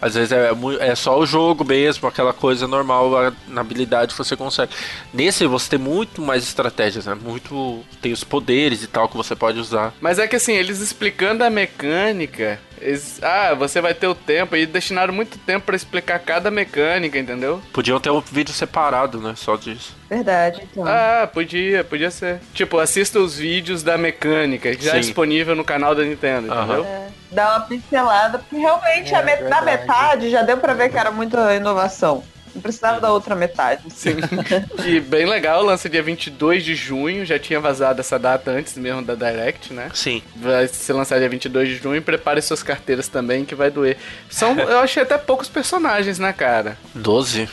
[0.00, 3.10] Às vezes é, é só o jogo mesmo, aquela coisa normal,
[3.48, 4.72] na habilidade você consegue.
[5.12, 7.14] Nesse você tem muito mais estratégias, né?
[7.14, 7.82] Muito.
[8.00, 9.94] Tem os poderes e tal que você pode usar.
[10.00, 12.60] Mas é que assim, eles explicando a mecânica.
[12.80, 14.56] Eles- ah, você vai ter o tempo.
[14.56, 17.60] E destinaram muito tempo pra explicar cada mecânica, entendeu?
[17.72, 19.34] Podiam ter um vídeo separado, né?
[19.36, 19.94] Só disso.
[20.08, 20.84] Verdade, então.
[20.86, 22.40] Ah, podia, podia ser.
[22.54, 26.64] Tipo, assista os vídeos da mecânica, que já é disponível no canal da Nintendo, Aham.
[26.64, 26.84] entendeu?
[26.84, 29.80] É, dá uma pincelada, porque realmente É, a met- na verdade.
[29.88, 32.22] metade já deu pra ver que era muita inovação.
[32.56, 33.82] Não precisava da outra metade.
[33.90, 34.16] Sim.
[34.84, 39.02] e bem legal, lança dia 22 de junho, já tinha vazado essa data antes mesmo
[39.02, 39.90] da Direct, né?
[39.94, 40.22] Sim.
[40.34, 43.98] Vai ser lançado dia 22 de junho, prepare suas carteiras também, que vai doer.
[44.30, 46.78] São, eu achei até poucos personagens, né, cara?
[46.94, 47.48] 12?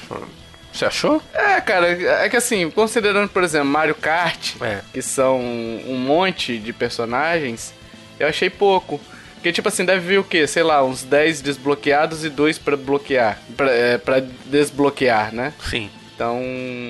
[0.72, 1.22] Você achou?
[1.34, 1.88] É, cara,
[2.24, 4.80] é que assim, considerando, por exemplo, Mario Kart, É.
[4.92, 7.74] que são um monte de personagens,
[8.20, 9.00] eu achei pouco.
[9.44, 10.48] Porque, tipo assim, deve vir o quê?
[10.48, 13.38] Sei lá, uns 10 desbloqueados e dois pra bloquear.
[13.58, 15.52] Pra, é, pra desbloquear, né?
[15.70, 15.90] Sim.
[16.16, 16.42] Então,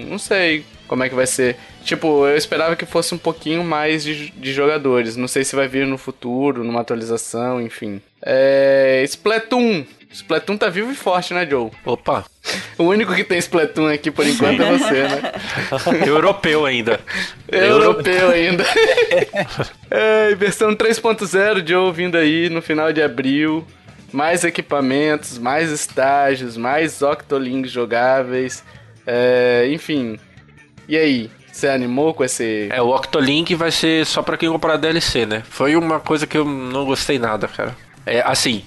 [0.07, 1.57] não sei como é que vai ser.
[1.83, 5.17] Tipo, eu esperava que fosse um pouquinho mais de, de jogadores.
[5.17, 8.01] Não sei se vai vir no futuro, numa atualização, enfim.
[8.21, 9.01] É.
[9.05, 9.85] Splatoon.
[10.11, 11.71] Splatoon tá vivo e forte, né, Joe?
[11.83, 12.23] Opa,
[12.77, 15.31] O único que tem Splatoon aqui por enquanto é você, né?
[16.07, 16.99] europeu ainda.
[17.51, 18.63] Europeu ainda.
[19.89, 23.65] é, versão 3.0 Joe vindo aí no final de abril.
[24.11, 28.63] Mais equipamentos, mais estágios, mais Octolinks jogáveis.
[29.07, 30.19] É, enfim.
[30.87, 31.31] E aí?
[31.53, 32.67] Você animou com esse.
[32.71, 35.43] É, o Octolink vai ser só pra quem comprar DLC, né?
[35.47, 37.75] Foi uma coisa que eu não gostei nada, cara.
[38.07, 38.65] É, assim,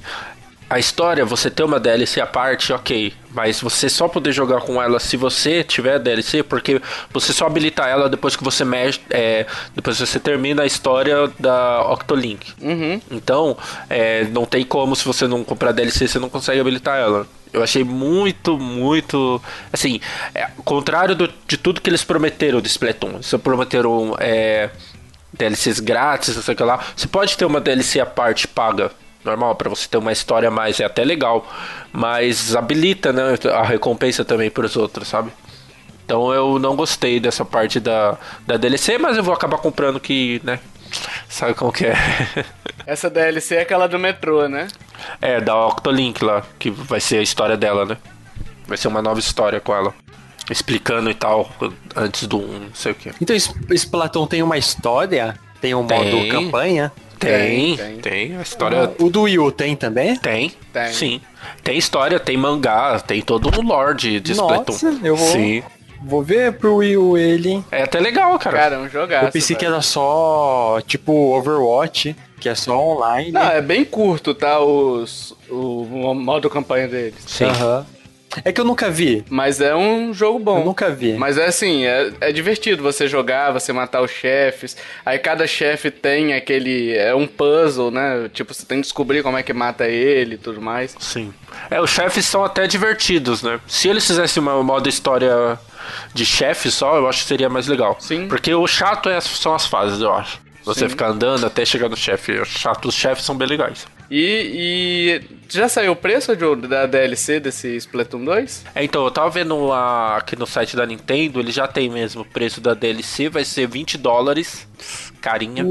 [0.69, 3.13] a história, você ter uma DLC à parte, ok.
[3.31, 6.81] Mas você só poder jogar com ela se você tiver DLC, porque
[7.13, 9.01] você só habilita ela depois que você mexe.
[9.11, 12.53] É, depois que você termina a história da Octolink.
[12.61, 13.01] Uhum.
[13.11, 13.57] Então,
[13.89, 17.27] é, não tem como, se você não comprar DLC, você não consegue habilitar ela.
[17.53, 19.41] Eu achei muito, muito.
[19.73, 20.01] Assim,
[20.35, 23.15] é, contrário do- de tudo que eles prometeram de Splatoon.
[23.15, 24.69] Eles prometeram é,
[25.33, 26.81] DLCs grátis, não sei o que lá.
[26.97, 28.91] Você pode ter uma DLC à parte paga,
[29.27, 31.47] normal, pra você ter uma história mais, é até legal.
[31.93, 35.31] Mas habilita, né, a recompensa também pros outros, sabe?
[36.05, 38.17] Então eu não gostei dessa parte da,
[38.47, 40.61] da DLC, mas eu vou acabar comprando que, né?
[41.29, 41.95] Sabe como que é?
[42.87, 44.69] Essa DLC é aquela do metrô, né?
[45.21, 47.97] É, da Octolink lá, que vai ser a história dela, né?
[48.69, 49.93] Vai ser uma nova história com ela.
[50.49, 51.51] Explicando e tal,
[51.97, 53.13] antes do 1, não sei o que.
[53.21, 55.37] Então esse Splatoon tem uma história?
[55.67, 55.99] Tem um Tem.
[55.99, 56.93] modo campanha?
[57.19, 60.15] Tem, Tem, tem, A história O do Wii U tem também?
[60.17, 60.93] tem, Tem.
[60.93, 61.21] Sim.
[61.65, 64.73] Tem história, tem mangá, tem todo um lore de Splatoon.
[64.73, 65.63] Nossa, eu vou- Sim.
[66.05, 67.51] Vou ver pro Wii U ele.
[67.51, 67.65] hein?
[67.73, 68.57] É até legal, cara.
[68.57, 69.27] Cara, é um jogaço.
[69.27, 69.75] Eu pensei que velho.
[69.75, 73.33] era só, tipo, Overwatch, que é só online.
[73.33, 74.61] Não, é bem curto, tá?
[74.61, 77.15] Os, o modo campanha deles.
[77.27, 77.47] Sim.
[77.47, 77.85] Aham.
[78.45, 79.25] É que eu nunca vi.
[79.29, 80.59] Mas é um jogo bom.
[80.59, 81.15] Eu nunca vi.
[81.15, 84.77] Mas é assim, é, é divertido você jogar, você matar os chefes.
[85.05, 86.97] Aí cada chefe tem aquele.
[86.97, 88.31] É um puzzle, né?
[88.33, 90.95] Tipo, você tem que descobrir como é que mata ele e tudo mais.
[90.99, 91.33] Sim.
[91.71, 93.61] É, os chefes são até divertidos, né?
[93.67, 95.59] Se eles fizessem uma modo história
[96.13, 97.97] de chefe só, eu acho que seria mais legal.
[98.01, 98.29] Sim.
[98.29, 100.46] Porque o chato é, são as fases, eu acho.
[100.67, 100.89] Você Sim.
[100.89, 102.33] ficar andando até chegar no chefe.
[102.41, 103.87] Os chefes são bem legais.
[104.11, 108.65] E, e já saiu o preço Joe, da DLC desse Splatoon 2?
[108.75, 112.25] É, então, eu tava vendo aqui no site da Nintendo, ele já tem mesmo o
[112.25, 114.69] preço da DLC, vai ser 20 dólares,
[115.21, 115.65] carinha,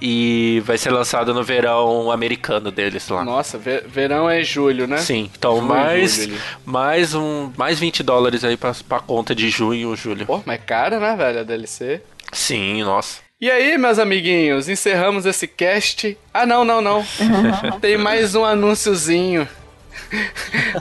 [0.00, 3.24] e vai ser lançado no verão americano deles lá.
[3.24, 4.98] Nossa, ve- verão é julho, né?
[4.98, 9.48] Sim, então Junho, mais, julho mais, um, mais 20 dólares aí pra, pra conta de
[9.50, 10.26] junho, julho.
[10.26, 12.00] Pô, mas é cara, né, velho, a DLC?
[12.32, 13.23] Sim, nossa.
[13.44, 16.16] E aí, meus amiguinhos, encerramos esse cast.
[16.32, 17.04] Ah, não, não, não.
[17.78, 19.46] Tem mais um anúnciozinho.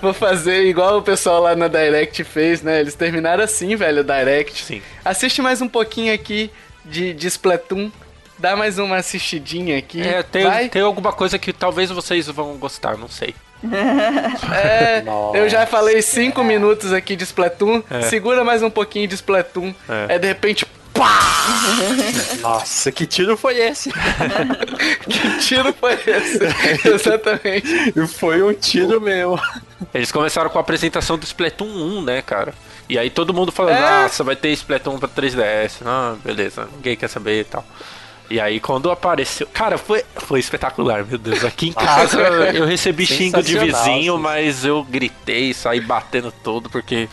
[0.01, 2.79] Vou fazer igual o pessoal lá na Direct fez, né?
[2.79, 4.63] Eles terminaram assim, velho, o Direct.
[4.63, 4.81] Sim.
[5.03, 6.49] Assiste mais um pouquinho aqui
[6.85, 7.91] de, de Splatoon.
[8.39, 10.01] Dá mais uma assistidinha aqui.
[10.01, 10.69] É, tem, Vai.
[10.69, 13.35] tem alguma coisa que talvez vocês vão gostar, não sei.
[14.53, 15.37] É, Nossa.
[15.37, 17.83] eu já falei cinco minutos aqui de Splatoon.
[18.09, 19.73] Segura mais um pouquinho de Splatoon.
[19.89, 20.15] É.
[20.15, 21.19] É, de repente, pá!
[22.41, 23.91] Nossa, que tiro foi esse?
[25.09, 26.39] Que tiro foi esse?
[26.87, 28.07] Exatamente.
[28.07, 29.37] foi um tiro meu.
[29.93, 32.53] Eles começaram com a apresentação do Splatoon 1, né, cara?
[32.89, 34.03] E aí todo mundo falando, É.
[34.03, 35.81] nossa, vai ter Splatoon pra 3DS.
[35.85, 37.65] Ah, beleza, ninguém quer saber e tal.
[38.33, 39.45] E aí quando apareceu.
[39.53, 41.45] Cara, foi, foi espetacular, meu Deus.
[41.45, 42.19] Aqui em casa
[42.51, 44.19] eu recebi xingo de vizinho, sim.
[44.19, 47.07] mas eu gritei, saí batendo todo, porque.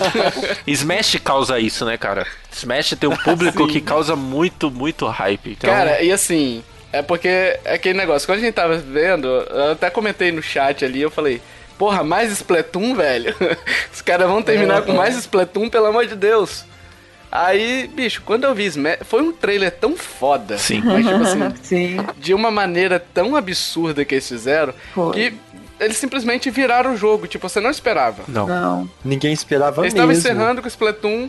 [0.66, 2.26] Smash causa isso, né, cara?
[2.50, 3.72] Smash tem um público Sim.
[3.74, 5.50] que causa muito, muito hype.
[5.50, 9.72] Então, Cara, e assim, é porque é aquele negócio, quando a gente tava vendo, eu
[9.72, 11.42] até comentei no chat ali, eu falei,
[11.76, 13.34] Porra, mais Splatoon, velho?
[13.92, 16.64] Os caras vão terminar com mais Splatoon, pelo amor de Deus.
[17.36, 20.56] Aí, bicho, quando eu vi Smash, foi um trailer tão foda.
[20.56, 20.80] Sim.
[20.84, 25.12] Mas, tipo assim, Sim, de uma maneira tão absurda que eles fizeram, foi.
[25.12, 25.34] que
[25.80, 27.26] eles simplesmente viraram o jogo.
[27.26, 28.22] Tipo, você não esperava.
[28.28, 28.46] Não.
[28.46, 28.90] Não.
[29.04, 30.12] Ninguém esperava Eles mesmo.
[30.12, 31.28] estavam encerrando com o Splatoon,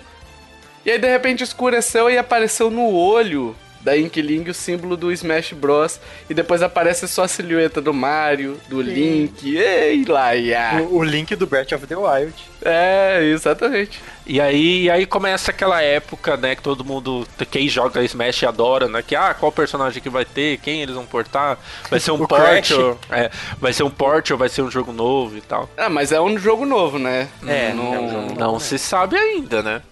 [0.86, 5.54] e aí de repente escureceu e apareceu no olho da Inkling o símbolo do Smash
[5.54, 6.00] Bros.
[6.28, 9.56] E depois aparece só a silhueta do Mario, do Link.
[9.56, 10.82] Ei, Laia!
[10.90, 12.34] O, o link do Breath of the Wild.
[12.64, 14.02] É, exatamente.
[14.26, 18.88] E aí, e aí começa aquela época, né, que todo mundo, quem joga Smash adora,
[18.88, 21.60] né, que ah, qual personagem que vai ter, quem eles vão portar,
[21.92, 23.30] vai ser um port, ou, é,
[23.62, 25.70] vai ser um port ou vai ser um jogo novo e tal.
[25.78, 27.28] Ah, mas é um jogo novo, né?
[27.46, 28.40] É, não, é um jogo novo.
[28.40, 29.84] Não se sabe ainda, né?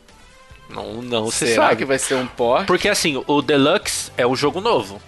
[0.73, 1.77] Não, não se Será sabe.
[1.77, 2.65] que vai ser um port?
[2.65, 5.01] Porque assim, o Deluxe é um jogo novo.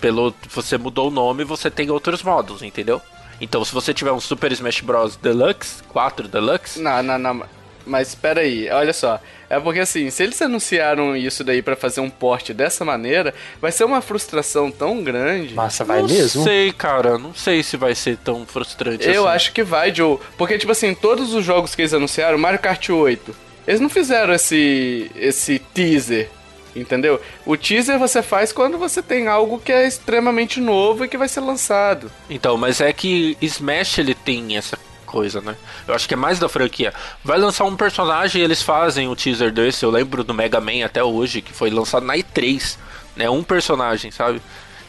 [0.00, 3.00] Pelo você mudou o nome, você tem outros modos, entendeu?
[3.40, 7.42] Então, se você tiver um Super Smash Bros Deluxe, 4 Deluxe, Não, não, não.
[7.84, 9.18] Mas espera aí, olha só.
[9.50, 13.72] É porque assim, se eles anunciaram isso daí pra fazer um porte dessa maneira, vai
[13.72, 15.54] ser uma frustração tão grande.
[15.54, 16.44] Massa, vai não mesmo?
[16.44, 19.34] sei, cara, não sei se vai ser tão frustrante Eu assim.
[19.36, 20.18] acho que vai, Joe.
[20.38, 23.34] Porque, tipo assim, todos os jogos que eles anunciaram, Mario Kart 8,
[23.66, 26.28] eles não fizeram esse, esse teaser,
[26.74, 27.20] entendeu?
[27.46, 31.28] O teaser você faz quando você tem algo que é extremamente novo e que vai
[31.28, 32.10] ser lançado.
[32.28, 35.54] Então, mas é que Smash ele tem essa coisa, né?
[35.86, 36.92] Eu acho que é mais da franquia.
[37.22, 39.84] Vai lançar um personagem e eles fazem o teaser desse.
[39.84, 42.78] Eu lembro do Mega Man até hoje, que foi lançado na E3,
[43.14, 43.28] né?
[43.28, 44.40] Um personagem, sabe?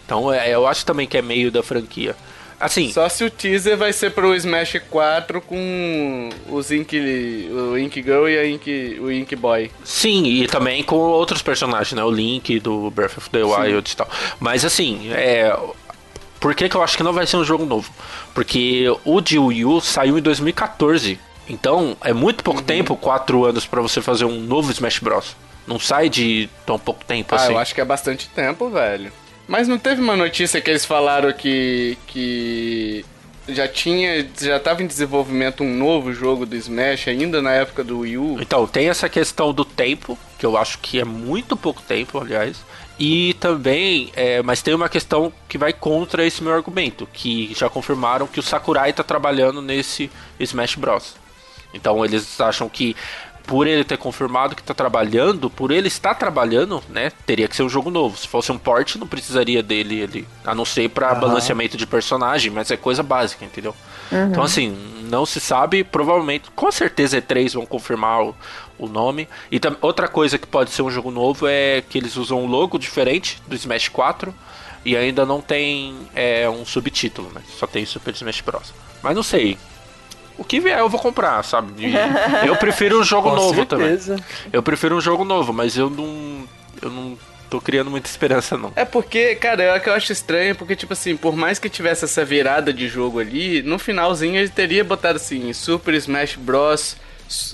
[0.05, 2.15] Então, é, eu acho também que é meio da franquia.
[2.63, 6.97] Assim, Só se o teaser vai ser pro Smash 4 com os Ink,
[7.51, 9.69] o Ink Girl e a Ink, o Ink Boy.
[9.83, 12.03] Sim, e também com outros personagens, né?
[12.03, 14.09] O Link do Breath of the Wild e tal.
[14.39, 15.53] Mas assim, é.
[16.39, 17.91] Por que, que eu acho que não vai ser um jogo novo?
[18.33, 21.19] Porque o de Wii U saiu em 2014.
[21.49, 25.35] Então, é muito pouco tempo, 4 anos, pra você fazer um novo Smash Bros.
[25.67, 27.51] Não sai de tão pouco tempo Ah, assim.
[27.53, 29.11] eu acho que é bastante tempo, velho.
[29.47, 31.97] Mas não teve uma notícia que eles falaram que.
[32.07, 33.05] que.
[33.47, 34.25] Já tinha.
[34.39, 38.37] Já tava em desenvolvimento um novo jogo do Smash ainda na época do Wii U?
[38.39, 42.57] Então, tem essa questão do tempo, que eu acho que é muito pouco tempo, aliás.
[42.97, 47.69] E também, é, mas tem uma questão que vai contra esse meu argumento, que já
[47.69, 51.15] confirmaram que o Sakurai tá trabalhando nesse Smash Bros.
[51.73, 52.95] Então eles acham que
[53.45, 57.63] por ele ter confirmado que tá trabalhando, por ele estar trabalhando, né, teria que ser
[57.63, 58.17] um jogo novo.
[58.17, 61.19] Se fosse um port, não precisaria dele, ele, a não ser para Aham.
[61.19, 63.75] balanceamento de personagem, mas é coisa básica, entendeu?
[64.11, 64.77] Então assim,
[65.09, 68.35] não se sabe, provavelmente, com certeza E3 vão confirmar o,
[68.77, 69.27] o nome.
[69.51, 72.77] E outra coisa que pode ser um jogo novo é que eles usam um logo
[72.77, 74.33] diferente do Smash 4
[74.85, 77.41] e ainda não tem é, um subtítulo, né?
[77.57, 78.73] Só tem Super Smash Bros.
[79.01, 79.57] Mas não sei.
[80.37, 81.73] O que vier eu vou comprar, sabe?
[81.85, 83.87] E eu prefiro um jogo Com novo também.
[83.89, 84.15] certeza.
[84.51, 86.47] Eu prefiro um jogo novo, mas eu não.
[86.81, 87.17] Eu não
[87.49, 88.73] tô criando muita esperança, não.
[88.75, 91.69] É porque, cara, é o que eu acho estranho, porque, tipo assim, por mais que
[91.69, 96.95] tivesse essa virada de jogo ali, no finalzinho ele teria botado assim, Super Smash Bros.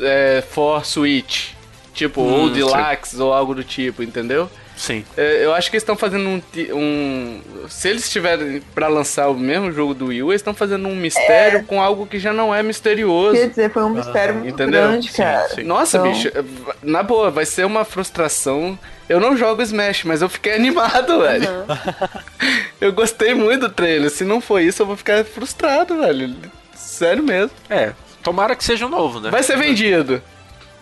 [0.01, 1.49] É, for Switch.
[1.93, 2.53] Tipo, Hum, ou sim.
[2.53, 4.49] Deluxe, ou algo do tipo, entendeu?
[4.79, 5.03] Sim.
[5.17, 6.41] É, Eu acho que eles estão fazendo um,
[6.73, 7.41] um.
[7.67, 10.95] Se eles estiverem pra lançar o mesmo jogo do Wii U, eles estão fazendo um
[10.95, 13.35] mistério com algo que já não é misterioso.
[13.37, 14.81] Quer dizer, foi um mistério muito Entendeu?
[14.87, 15.49] grande, Sim, cara.
[15.49, 15.63] sim.
[15.63, 16.31] Nossa, Então- bicho,
[16.81, 18.79] na boa, vai ser uma frustração.
[19.09, 21.49] Eu não jogo Smash, mas eu fiquei animado, velho.
[22.79, 24.09] eu gostei muito do trailer.
[24.09, 26.33] Se não for isso, eu vou ficar frustrado, velho.
[26.73, 27.51] Sério mesmo.
[27.69, 27.91] É,
[28.23, 29.29] tomara que seja um novo, né?
[29.29, 30.21] Vai ser vendido.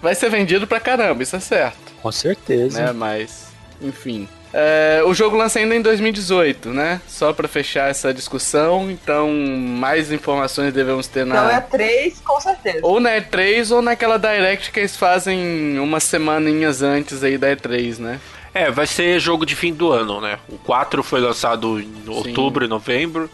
[0.02, 1.78] Vai ser vendido pra caramba, isso é certo.
[2.02, 2.80] Com certeza.
[2.86, 2.92] Né?
[2.94, 3.47] Mas,
[3.82, 4.28] enfim.
[4.54, 7.02] É, o jogo lança ainda em 2018, né?
[7.08, 8.90] Só pra fechar essa discussão.
[8.90, 11.36] Então, mais informações devemos ter na.
[11.36, 12.80] Então é três, com certeza.
[12.82, 18.00] Ou na E3 ou naquela Direct que eles fazem umas semaninhas antes aí da E3,
[18.00, 18.20] né?
[18.54, 20.40] É, vai ser jogo de fim do ano, né?
[20.50, 23.30] O 4 foi lançado em outubro e novembro.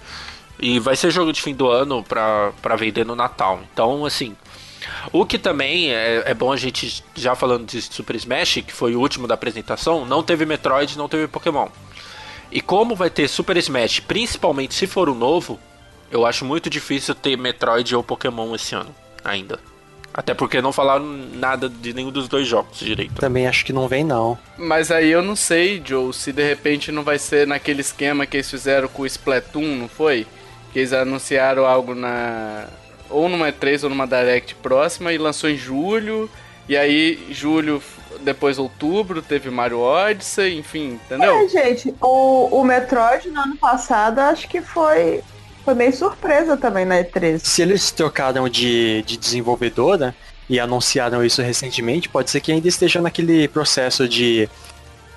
[0.59, 3.59] E vai ser jogo de fim do ano pra, pra vender no Natal.
[3.71, 4.35] Então, assim.
[5.11, 8.95] O que também é, é bom a gente, já falando de Super Smash, que foi
[8.95, 11.67] o último da apresentação, não teve Metroid, não teve Pokémon.
[12.51, 15.59] E como vai ter Super Smash, principalmente se for o novo,
[16.11, 19.59] eu acho muito difícil ter Metroid ou Pokémon esse ano, ainda.
[20.13, 23.15] Até porque não falaram nada de nenhum dos dois jogos direito.
[23.15, 24.37] Também acho que não vem, não.
[24.55, 28.37] Mas aí eu não sei, Joe, se de repente não vai ser naquele esquema que
[28.37, 30.27] eles fizeram com o Splatoon, não foi?
[30.71, 32.67] Que eles anunciaram algo na.
[33.13, 36.29] Ou numa E3 ou numa Direct próxima e lançou em julho.
[36.67, 37.81] E aí, julho,
[38.21, 41.35] depois outubro, teve Mario Odyssey, enfim, entendeu?
[41.35, 45.21] É, gente, o, o Metroid no ano passado acho que foi
[45.63, 47.39] foi meio surpresa também na E3.
[47.39, 50.13] Se eles trocaram de, de desenvolvedora
[50.49, 54.49] e anunciaram isso recentemente, pode ser que ainda estejam naquele processo de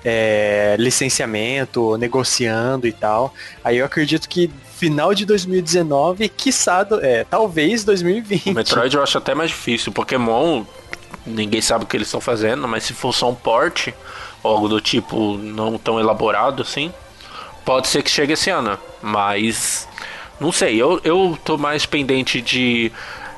[0.05, 3.33] é, licenciamento, negociando e tal.
[3.61, 8.51] Aí eu acredito que final de 2019, quiçá, é, talvez 2020.
[8.51, 9.91] O Metroid eu acho até mais difícil.
[9.91, 10.63] Pokémon,
[11.25, 13.89] ninguém sabe o que eles estão fazendo, mas se for só um port,
[14.43, 16.93] ou algo do tipo não tão elaborado assim,
[17.65, 18.77] pode ser que chegue esse ano.
[19.01, 19.87] Mas,
[20.39, 22.91] não sei, eu, eu tô mais pendente de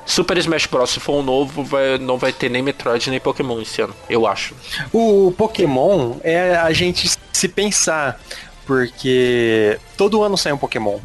[0.06, 0.90] Super Smash Bros.
[0.90, 4.28] Se for um novo, vai- não vai ter nem Metroid nem Pokémon esse ano, eu
[4.28, 4.54] acho.
[4.92, 8.20] O Pokémon é a gente se pensar,
[8.66, 11.00] porque todo ano sai um Pokémon.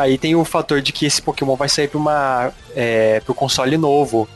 [0.00, 3.76] Aí tem o fator de que esse Pokémon vai sair para uma é, pro console
[3.76, 4.28] novo.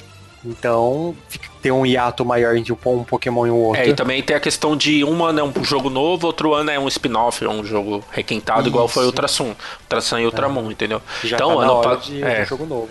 [0.44, 1.16] Então
[1.60, 3.82] tem um hiato maior entre um Pokémon e o outro.
[3.82, 6.70] É, e também tem a questão de um ano é um jogo novo, outro ano
[6.70, 9.10] é um spin-off, é um jogo requentado, igual foi o Isso.
[9.10, 9.54] Ultrasun.
[9.82, 11.02] Ultrasun e Ultramon, entendeu?
[11.24, 12.88] Já então, tá na ano hora de é, um jogo novo.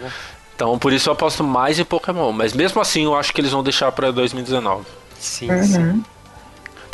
[0.53, 2.31] Então, por isso eu aposto mais em Pokémon.
[2.31, 4.85] Mas mesmo assim, eu acho que eles vão deixar pra 2019.
[5.19, 5.63] Sim, Uhum.
[5.63, 6.03] sim.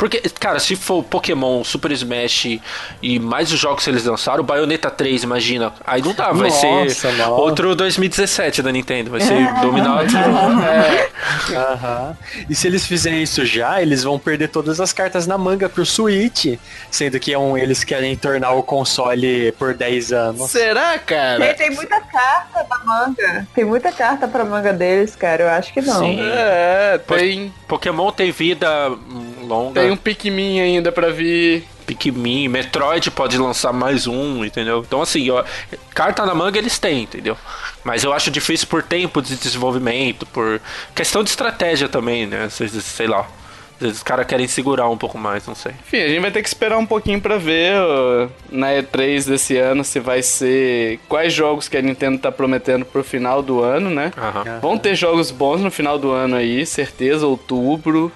[0.02, 2.58] Porque, cara, se for Pokémon, Super Smash
[3.00, 5.72] e mais os jogos que eles lançaram, Bayonetta 3, imagina.
[5.86, 7.30] Aí não dá, vai Nossa, ser não.
[7.30, 9.12] outro 2017 da Nintendo.
[9.12, 10.08] Vai ser dominado.
[11.54, 12.16] Aham.
[12.50, 15.86] E se eles fizerem isso já, eles vão perder todas as cartas na manga pro
[15.86, 16.58] Switch.
[16.90, 20.50] Sendo que é um, eles querem tornar o console por 10 anos.
[20.50, 21.54] Será, cara?
[21.54, 23.46] Tem, tem muita carta da manga.
[23.54, 25.44] Tem muita carta pra manga deles, cara.
[25.44, 26.00] Eu acho que não.
[26.00, 26.18] Sim.
[26.20, 28.68] É, tem, Pokémon tem vida
[29.52, 29.80] longa.
[29.80, 31.64] tem um Pikmin ainda pra vir.
[31.86, 34.84] Pikmin, Metroid pode lançar mais um, entendeu?
[34.86, 35.44] Então assim, ó,
[35.92, 37.36] carta na manga eles têm, entendeu?
[37.84, 40.60] Mas eu acho difícil por tempo de desenvolvimento, por
[40.94, 42.48] questão de estratégia também, né?
[42.48, 43.26] Sei lá.
[43.74, 45.72] Às vezes os caras querem segurar um pouco mais, não sei.
[45.84, 49.56] Enfim, a gente vai ter que esperar um pouquinho pra ver ó, na E3 desse
[49.56, 53.90] ano se vai ser quais jogos que a Nintendo tá prometendo pro final do ano,
[53.90, 54.12] né?
[54.16, 54.60] Aham.
[54.60, 58.12] Vão ter jogos bons no final do ano aí, certeza, outubro.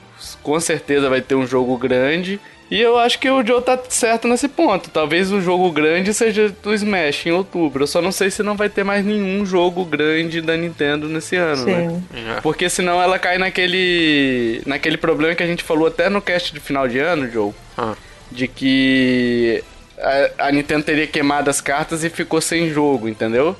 [0.46, 2.38] Com certeza vai ter um jogo grande.
[2.70, 4.90] E eu acho que o Joe tá certo nesse ponto.
[4.90, 7.82] Talvez o jogo grande seja do Smash em outubro.
[7.82, 11.34] Eu só não sei se não vai ter mais nenhum jogo grande da Nintendo nesse
[11.34, 11.88] ano, né?
[11.88, 12.04] Sim.
[12.30, 12.40] É.
[12.42, 16.60] Porque senão ela cai naquele naquele problema que a gente falou até no cast de
[16.60, 17.52] final de ano, Joe.
[17.76, 17.96] Ah.
[18.30, 19.64] De que
[19.98, 23.56] a, a Nintendo teria queimado as cartas e ficou sem jogo, entendeu?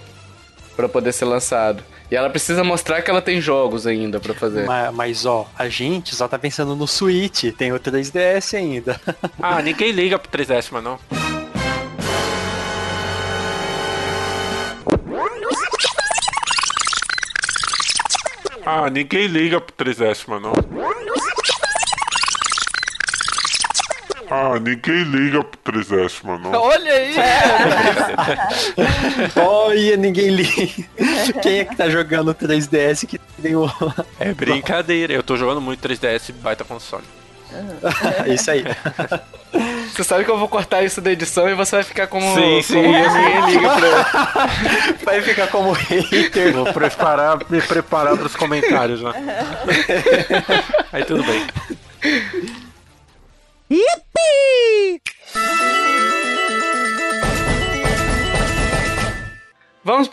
[0.77, 1.83] Pra poder ser lançado.
[2.11, 4.65] E ela precisa mostrar que ela tem jogos ainda pra fazer.
[4.65, 9.01] Mas, mas, ó, a gente só tá pensando no Switch, tem o 3DS ainda.
[9.43, 10.99] Ah, ninguém liga pro 3DS, mas não.
[18.65, 20.43] Ah, ninguém liga pro 3DS, mas
[24.31, 26.53] Ah, ninguém liga pro 3DS, mas não.
[26.53, 27.15] Olha aí!
[29.37, 30.85] Olha, ninguém liga.
[31.43, 33.71] Quem é que tá jogando 3DS que tem o.
[34.19, 37.05] É brincadeira, eu tô jogando muito 3DS, baita console.
[38.27, 38.65] Isso aí.
[39.93, 42.35] Você sabe que eu vou cortar isso da edição e você vai ficar como.
[42.35, 42.75] Sim, sim.
[42.75, 44.47] como ninguém liga pra.
[45.05, 46.53] Vai ficar como hater.
[46.53, 49.13] Vou preparar, me preparar pros comentários, né?
[50.93, 51.47] Aí tudo bem.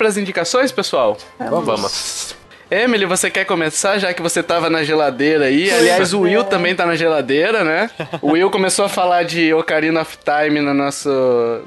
[0.04, 1.18] Vamos pras indicações, pessoal?
[1.40, 2.36] Vamos.
[2.70, 5.72] Emily, você quer começar, já que você tava na geladeira aí?
[5.72, 7.90] Aliás, o Will também tá na geladeira, né?
[8.22, 11.10] O Will começou a falar de Ocarina of Time no nosso,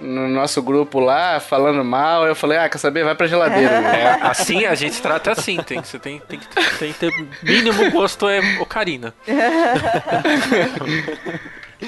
[0.02, 2.26] no nosso grupo lá, falando mal.
[2.26, 3.04] Eu falei, ah, quer saber?
[3.04, 3.76] Vai pra geladeira.
[3.86, 6.46] É, assim a gente trata assim, tem que, você tem, tem, que,
[6.78, 7.12] tem que ter
[7.42, 9.14] mínimo gosto é ocarina.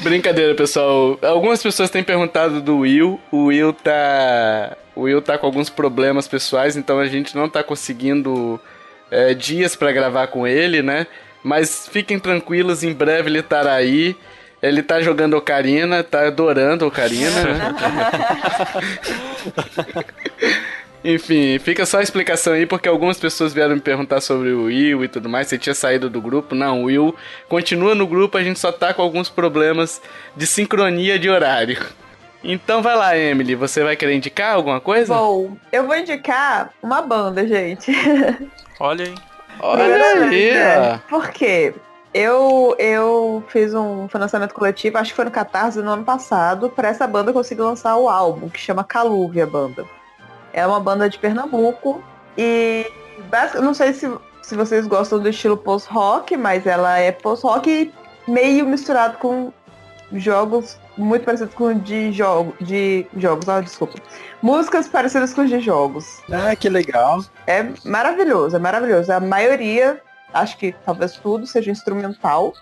[0.02, 1.18] Brincadeira, pessoal.
[1.22, 3.20] Algumas pessoas têm perguntado do Will.
[3.32, 4.76] O Will tá.
[4.98, 8.60] O Will tá com alguns problemas pessoais, então a gente não tá conseguindo
[9.08, 11.06] é, dias pra gravar com ele, né?
[11.40, 14.16] Mas fiquem tranquilos, em breve ele estará aí.
[14.60, 17.74] Ele tá jogando Ocarina, tá adorando Ocarina, né?
[21.04, 25.04] Enfim, fica só a explicação aí, porque algumas pessoas vieram me perguntar sobre o Will
[25.04, 26.56] e tudo mais, você tinha saído do grupo.
[26.56, 27.14] Não, o Will
[27.48, 30.02] continua no grupo, a gente só tá com alguns problemas
[30.36, 31.86] de sincronia de horário.
[32.42, 35.12] Então vai lá, Emily, você vai querer indicar alguma coisa?
[35.12, 37.92] Bom, eu vou indicar uma banda, gente.
[38.78, 39.14] Olha aí.
[39.60, 40.98] Olha aí, É, ó.
[41.08, 41.74] Por quê?
[42.14, 46.88] Eu, eu fiz um financiamento coletivo, acho que foi no Catarse no ano passado, pra
[46.88, 49.84] essa banda conseguir lançar o álbum, que chama Calúvia Banda.
[50.52, 52.02] É uma banda de Pernambuco
[52.36, 52.90] e
[53.60, 54.10] não sei se,
[54.42, 57.92] se vocês gostam do estilo post-rock, mas ela é post-rock
[58.26, 59.52] meio misturado com
[60.12, 63.98] jogos muito parecido com de jogo, de jogos, ah, desculpa.
[64.42, 66.20] Músicas parecidas com de jogos.
[66.30, 67.24] Ah, que legal.
[67.46, 69.12] É maravilhoso, é maravilhoso.
[69.12, 70.00] A maioria,
[70.34, 72.52] acho que talvez tudo seja instrumental.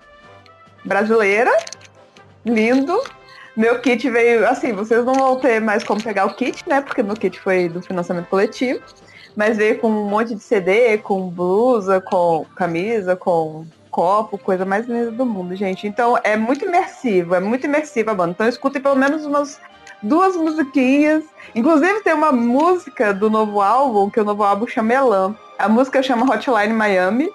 [0.84, 1.50] Brasileira,
[2.44, 3.02] lindo.
[3.56, 6.82] Meu kit veio, assim, vocês não vão ter mais como pegar o kit, né?
[6.82, 8.82] Porque meu kit foi do financiamento coletivo.
[9.34, 13.66] Mas veio com um monte de CD, com blusa, com camisa, com
[13.96, 15.86] copo, coisa mais linda do mundo, gente.
[15.86, 18.32] Então é muito imersivo, é muito imersiva a banda.
[18.32, 19.58] Então escutem pelo menos umas
[20.02, 21.24] duas musiquinhas.
[21.54, 25.34] Inclusive tem uma música do novo álbum, que o novo álbum chama Elan.
[25.58, 27.30] A música chama Hotline Miami.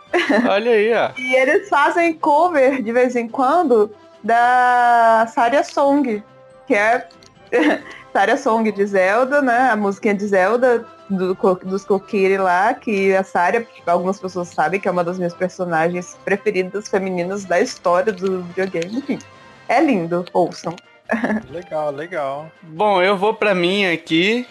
[0.47, 1.09] Olha aí, ó.
[1.17, 3.91] E eles fazem cover de vez em quando
[4.23, 6.23] da Saria Song,
[6.67, 7.09] que é
[8.13, 9.69] Saria Song de Zelda, né?
[9.69, 11.35] A musiquinha de Zelda do,
[11.65, 16.17] dos Kokiri lá, que a Saria, algumas pessoas sabem que é uma das minhas personagens
[16.25, 18.97] preferidas femininas da história do videogame.
[18.97, 19.19] Enfim,
[19.67, 20.75] é lindo, ouçam.
[21.51, 22.51] Legal, legal.
[22.61, 24.47] Bom, eu vou pra mim aqui,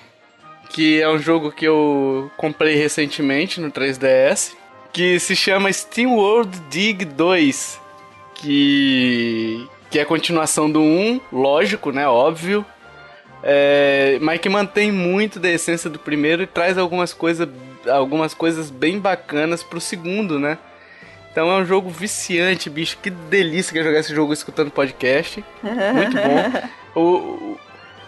[0.68, 4.52] que é um jogo que eu comprei recentemente no 3DS,
[4.92, 7.80] que se chama Steam World Dig 2,
[8.34, 12.64] que que é a continuação do 1, lógico, né, óbvio,
[13.42, 17.48] é, mas que mantém muito da essência do primeiro e traz algumas, coisa,
[17.88, 20.58] algumas coisas bem bacanas pro segundo, né?
[21.32, 22.98] Então é um jogo viciante, bicho.
[23.00, 25.44] Que delícia que é jogar esse jogo escutando podcast.
[25.62, 26.70] Muito bom.
[26.92, 27.56] O,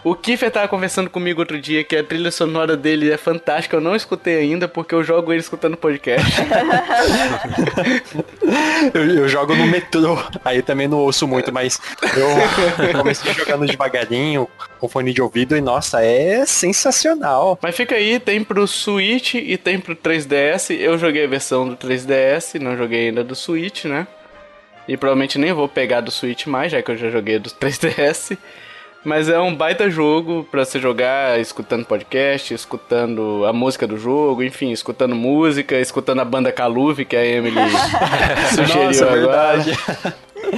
[0.04, 3.76] o Kiffer tava conversando comigo outro dia que a trilha sonora dele é fantástica.
[3.76, 6.26] Eu não escutei ainda porque eu jogo ele escutando podcast.
[8.92, 11.80] eu, eu, jogo no metrô, aí também não ouço muito, mas
[12.16, 14.48] eu comecei jogando devagarinho,
[14.80, 17.56] com fone de ouvido, e nossa, é sensacional.
[17.62, 20.76] Mas fica aí, tem pro Switch e tem pro 3DS.
[20.76, 24.08] Eu joguei a versão do 3DS, não joguei ainda do Switch, né?
[24.88, 28.36] E provavelmente nem vou pegar do Switch mais, já que eu já joguei do 3DS.
[29.04, 34.44] Mas é um baita jogo para você jogar escutando podcast, escutando a música do jogo,
[34.44, 37.56] enfim, escutando música, escutando a banda Caluve que a Emily
[38.54, 39.56] sugeriu Nossa, agora.
[39.58, 39.78] Verdade.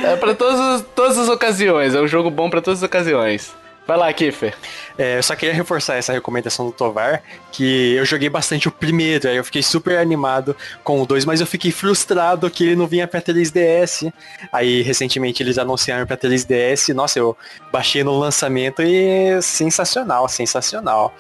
[0.05, 3.55] É para todas as ocasiões, é um jogo bom para todas as ocasiões.
[3.87, 4.55] Vai lá, Kiffer.
[4.97, 7.22] É, eu só queria reforçar essa recomendação do Tovar,
[7.53, 11.41] que eu joguei bastante o primeiro, aí eu fiquei super animado com o 2, mas
[11.41, 14.11] eu fiquei frustrado que ele não vinha pra 3DS.
[14.51, 17.37] Aí, recentemente, eles anunciaram pra 3DS, nossa, eu
[17.70, 21.14] baixei no lançamento e sensacional, sensacional.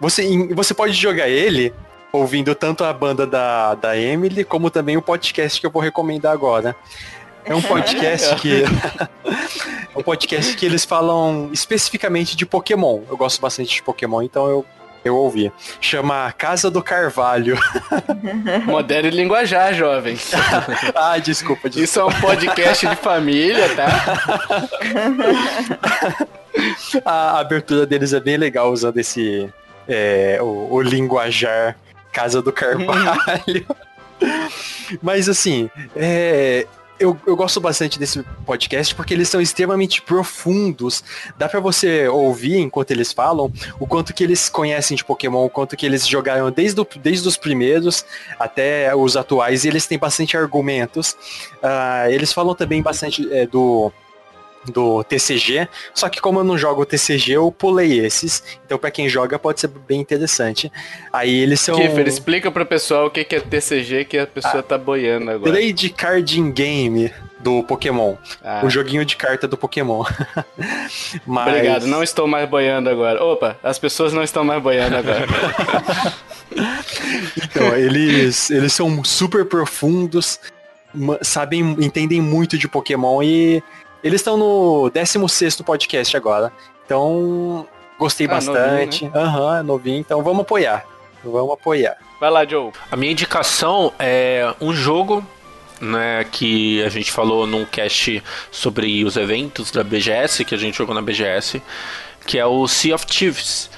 [0.00, 1.72] Você, você pode jogar ele
[2.12, 6.32] ouvindo tanto a banda da, da Emily, como também o podcast que eu vou recomendar
[6.32, 6.74] agora.
[7.46, 8.64] É um podcast que.
[9.94, 13.02] é um podcast que eles falam especificamente de Pokémon.
[13.08, 14.66] Eu gosto bastante de Pokémon, então eu,
[15.04, 15.52] eu ouvi.
[15.80, 17.56] Chama Casa do Carvalho.
[18.66, 20.32] Moderno e linguajar, jovens.
[20.94, 21.84] ah, desculpa, desculpa.
[21.84, 23.86] Isso é um podcast de família, tá?
[27.04, 29.48] A abertura deles é bem legal usando esse.
[29.88, 31.76] É, o, o linguajar
[32.12, 33.64] Casa do Carvalho.
[35.00, 36.66] Mas assim, é,
[36.98, 41.02] eu, eu gosto bastante desse podcast porque eles são extremamente profundos.
[41.36, 45.50] Dá para você ouvir enquanto eles falam o quanto que eles conhecem de Pokémon, o
[45.50, 48.04] quanto que eles jogaram desde, o, desde os primeiros
[48.38, 51.12] até os atuais e eles têm bastante argumentos.
[51.62, 53.92] Uh, eles falam também bastante é, do
[54.70, 58.42] do TCG, só que como eu não jogo o TCG, eu pulei esses.
[58.64, 60.70] Então para quem joga pode ser bem interessante.
[61.12, 64.62] Aí eles são Kiffer, explica pro pessoal o que é TCG que a pessoa ah,
[64.62, 65.52] tá boiando agora.
[65.52, 68.16] Trade Carding Game do Pokémon.
[68.42, 68.62] Ah.
[68.64, 70.04] O joguinho de carta do Pokémon.
[71.26, 71.48] Mas...
[71.48, 73.22] Obrigado, não estou mais boiando agora.
[73.22, 75.26] Opa, as pessoas não estão mais boiando agora.
[77.36, 80.40] então, eles, eles são super profundos,
[81.22, 83.62] sabem, entendem muito de Pokémon e
[84.06, 86.52] eles estão no 16 podcast agora.
[86.84, 87.66] Então,
[87.98, 89.10] gostei ah, bastante.
[89.12, 89.58] Aham, novinho, né?
[89.58, 89.98] uhum, novinho.
[89.98, 90.86] Então, vamos apoiar.
[91.24, 91.96] Vamos apoiar.
[92.20, 92.70] Vai lá, Joe.
[92.88, 95.26] A minha indicação é um jogo
[95.80, 100.78] né, que a gente falou num cast sobre os eventos da BGS, que a gente
[100.78, 101.60] jogou na BGS,
[102.24, 103.68] que é o Sea of Thieves,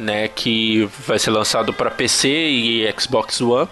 [0.00, 3.68] né, que vai ser lançado para PC e Xbox One,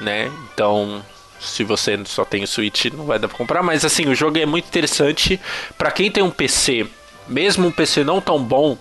[0.00, 0.32] né?
[0.52, 1.04] Então,
[1.40, 3.62] se você só tem o Switch, não vai dar pra comprar.
[3.62, 5.40] Mas assim, o jogo é muito interessante.
[5.76, 6.86] para quem tem um PC,
[7.26, 8.76] mesmo um PC não tão bom,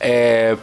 [0.00, 0.56] é,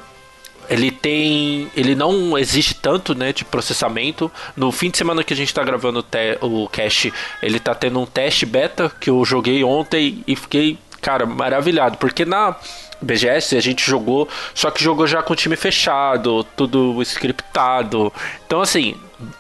[0.69, 1.69] ele tem.
[1.75, 4.31] Ele não existe tanto né, de processamento.
[4.55, 6.05] No fim de semana que a gente está gravando
[6.41, 10.77] o, o cache, ele tá tendo um teste beta que eu joguei ontem e fiquei,
[11.01, 11.97] cara, maravilhado.
[11.97, 12.55] Porque na
[13.01, 18.13] BGS a gente jogou, só que jogou já com o time fechado, tudo scriptado.
[18.45, 18.95] Então, assim,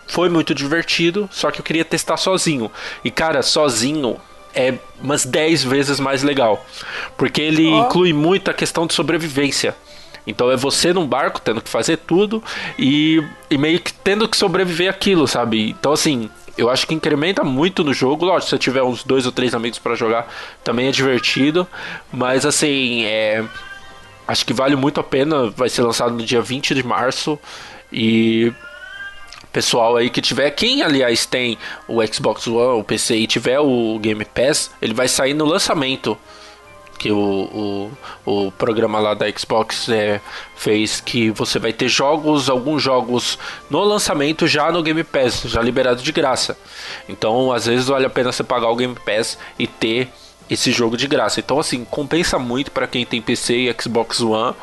[0.07, 2.71] foi muito divertido, só que eu queria testar sozinho.
[3.03, 4.19] E cara, sozinho
[4.53, 6.65] é umas 10 vezes mais legal.
[7.17, 7.85] Porque ele Ó.
[7.85, 9.75] inclui muito a questão de sobrevivência.
[10.25, 12.43] Então é você num barco tendo que fazer tudo
[12.77, 15.71] e, e meio que tendo que sobreviver aquilo, sabe?
[15.71, 18.25] Então assim, eu acho que incrementa muito no jogo.
[18.25, 20.31] Lógico, se você tiver uns dois ou três amigos pra jogar,
[20.63, 21.67] também é divertido.
[22.11, 23.43] Mas assim, é,
[24.27, 25.49] acho que vale muito a pena.
[25.49, 27.39] Vai ser lançado no dia 20 de março.
[27.91, 28.53] E
[29.51, 33.99] pessoal aí que tiver, quem aliás tem o Xbox One, o PC e tiver o
[33.99, 36.17] Game Pass, ele vai sair no lançamento
[37.01, 37.91] que o,
[38.25, 40.21] o, o programa lá da Xbox é,
[40.55, 43.39] fez que você vai ter jogos, alguns jogos
[43.71, 46.55] no lançamento já no Game Pass, já liberado de graça.
[47.09, 50.09] Então, às vezes vale a pena você pagar o Game Pass e ter
[50.47, 51.39] esse jogo de graça.
[51.39, 54.55] Então, assim, compensa muito para quem tem PC e Xbox One.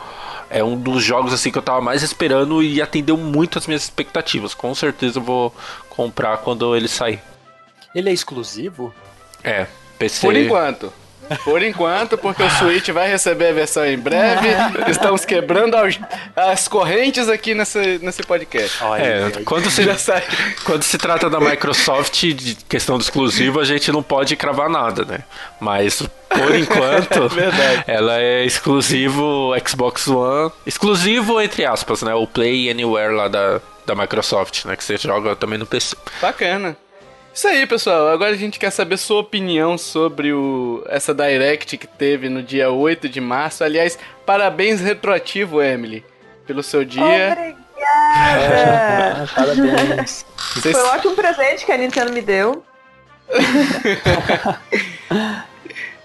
[0.51, 3.82] É um dos jogos assim que eu tava mais esperando e atendeu muito as minhas
[3.82, 4.55] expectativas.
[4.55, 5.55] Com certeza eu vou
[5.90, 7.20] comprar quando ele sair.
[7.94, 8.94] Ele é exclusivo?
[9.42, 9.66] É,
[9.99, 10.26] PC.
[10.26, 10.92] Por enquanto.
[11.45, 14.49] Por enquanto, porque o Switch vai receber a versão em breve.
[14.91, 15.99] Estamos quebrando as,
[16.37, 18.83] as correntes aqui nesse, nesse podcast.
[18.83, 20.22] Olha, É, quando se, Já sai.
[20.64, 25.05] quando se trata da Microsoft, de questão do exclusivo, a gente não pode cravar nada,
[25.05, 25.18] né?
[25.61, 27.85] Mas, por enquanto, Verdade.
[27.87, 30.51] ela é exclusivo Xbox One.
[30.66, 32.14] Exclusivo, entre aspas, né?
[32.14, 34.76] O Play Anywhere lá da, da Microsoft, né?
[34.76, 35.97] Que você joga também no PC.
[36.20, 36.76] Bacana.
[37.39, 38.09] Isso aí, pessoal.
[38.09, 42.68] Agora a gente quer saber sua opinião sobre o, essa Direct que teve no dia
[42.68, 43.62] 8 de março.
[43.62, 46.05] Aliás, parabéns retroativo, Emily,
[46.45, 47.30] pelo seu dia.
[47.30, 49.30] Obrigada!
[49.36, 50.26] Parabéns.
[50.36, 52.64] Foi um ótimo presente que a Nintendo me deu.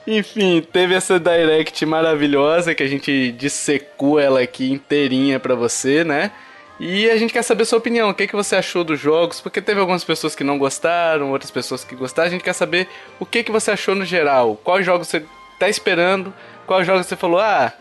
[0.05, 6.31] Enfim, teve essa Direct maravilhosa que a gente dissecou ela aqui inteirinha pra você, né?
[6.79, 9.61] E a gente quer saber sua opinião, o que, que você achou dos jogos, porque
[9.61, 12.87] teve algumas pessoas que não gostaram, outras pessoas que gostaram, a gente quer saber
[13.19, 15.23] o que, que você achou no geral, quais jogos você
[15.59, 16.33] tá esperando,
[16.65, 17.71] quais jogos você falou, ah,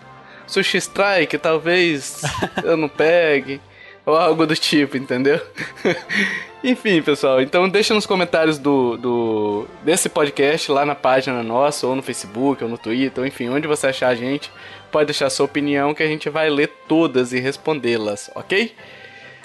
[0.46, 2.22] Sushi Strike, talvez
[2.62, 3.60] eu não pegue,
[4.04, 5.40] ou algo do tipo, entendeu?
[6.62, 11.96] Enfim, pessoal, então deixa nos comentários do, do desse podcast lá na página nossa, ou
[11.96, 14.48] no Facebook, ou no Twitter, ou enfim, onde você achar a gente,
[14.92, 18.74] pode deixar sua opinião que a gente vai ler todas e respondê-las, ok?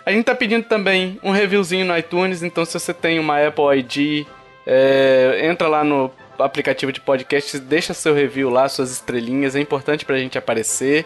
[0.06, 3.80] A gente tá pedindo também um reviewzinho no iTunes, então se você tem uma Apple
[3.80, 4.28] ID,
[4.66, 10.06] é, entra lá no aplicativo de podcasts, deixa seu review lá, suas estrelinhas, é importante
[10.06, 11.06] pra gente aparecer.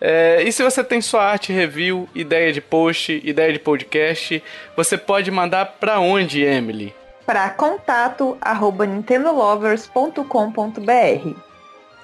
[0.00, 4.42] É, e se você tem sua arte review, ideia de post, ideia de podcast,
[4.76, 6.94] você pode mandar pra onde, Emily?
[7.24, 11.46] Para contato arroba nintendolovers.com.br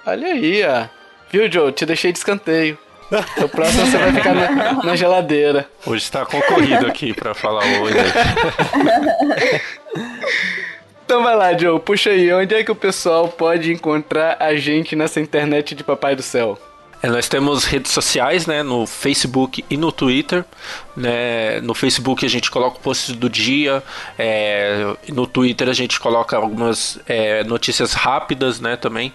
[0.05, 1.01] Olha aí, ó.
[1.33, 1.72] Viu, Joe?
[1.72, 2.76] Te deixei de escanteio.
[3.43, 5.66] O próximo você vai ficar na, na geladeira.
[5.87, 7.97] Hoje está concorrido aqui pra falar hoje.
[11.05, 12.33] Então vai lá, Joe, puxa aí.
[12.33, 16.59] Onde é que o pessoal pode encontrar a gente nessa internet de Papai do Céu?
[17.03, 20.45] É, nós temos redes sociais, né, no Facebook e no Twitter.
[20.97, 23.83] Né, no Facebook a gente coloca o post do dia,
[24.16, 29.12] é, no Twitter a gente coloca algumas é, notícias rápidas, né, também.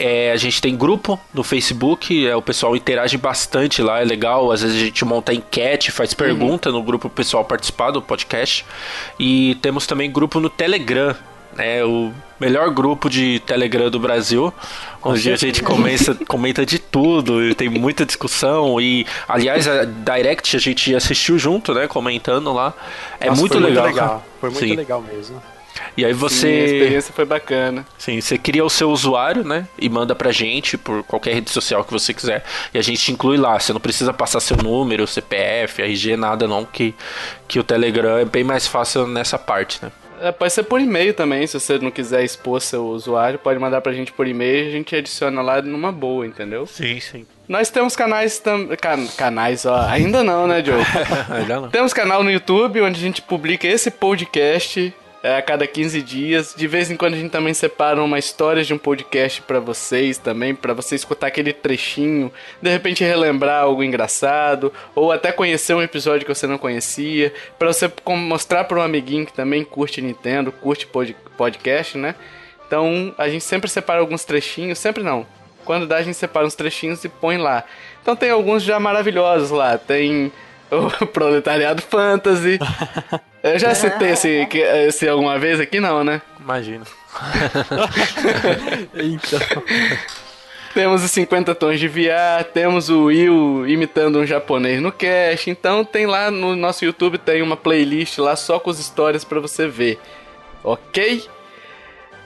[0.00, 4.52] É, a gente tem grupo no Facebook, é, o pessoal interage bastante lá, é legal.
[4.52, 8.64] Às vezes a gente monta enquete, faz pergunta no grupo pessoal participar do podcast.
[9.18, 11.16] E temos também grupo no Telegram,
[11.58, 14.54] é o melhor grupo de Telegram do Brasil,
[15.02, 20.56] onde a gente comenta, comenta de tudo, e tem muita discussão e aliás a Direct
[20.56, 22.72] a gente assistiu junto, né, comentando lá.
[23.18, 23.84] É Nossa, muito, foi legal.
[23.84, 24.24] muito legal.
[24.40, 24.76] Foi muito Sim.
[24.76, 25.42] legal mesmo.
[25.96, 27.86] E aí Sim, a você, experiência foi bacana.
[27.98, 31.84] sim, você cria o seu usuário, né, e manda pra gente por qualquer rede social
[31.84, 33.58] que você quiser, e a gente te inclui lá.
[33.58, 36.94] Você não precisa passar seu número, CPF, RG, nada não, que
[37.46, 39.90] que o Telegram é bem mais fácil nessa parte, né?
[40.20, 43.80] É, pode ser por e-mail também, se você não quiser expor seu usuário, pode mandar
[43.80, 46.66] pra gente por e-mail e a gente adiciona lá numa boa, entendeu?
[46.66, 47.24] Sim, sim.
[47.48, 48.76] Nós temos canais também.
[49.16, 49.80] canais, ó.
[49.88, 50.82] Ainda não, né, Joe?
[51.30, 51.70] Ainda não.
[51.70, 54.92] Temos canal no YouTube onde a gente publica esse podcast
[55.22, 56.54] é, a cada 15 dias.
[56.56, 60.18] De vez em quando a gente também separa uma história de um podcast pra vocês
[60.18, 62.32] também, pra você escutar aquele trechinho,
[62.62, 67.68] de repente relembrar algo engraçado, ou até conhecer um episódio que você não conhecia, pra
[67.72, 72.14] você mostrar pra um amiguinho que também curte Nintendo, curte pod- podcast, né?
[72.66, 75.26] Então a gente sempre separa alguns trechinhos, sempre não.
[75.64, 77.64] Quando dá, a gente separa uns trechinhos e põe lá.
[78.00, 79.76] Então tem alguns já maravilhosos lá.
[79.76, 80.32] Tem
[80.70, 82.58] o Proletariado Fantasy.
[83.42, 84.48] Eu já citei esse,
[84.86, 86.20] esse alguma vez aqui, não, né?
[86.40, 86.84] Imagina.
[88.94, 89.40] Então,
[90.74, 95.50] Temos os 50 tons de VR, temos o Will imitando um japonês no cast.
[95.50, 99.40] Então tem lá no nosso YouTube tem uma playlist lá só com as histórias pra
[99.40, 99.98] você ver.
[100.62, 101.24] OK?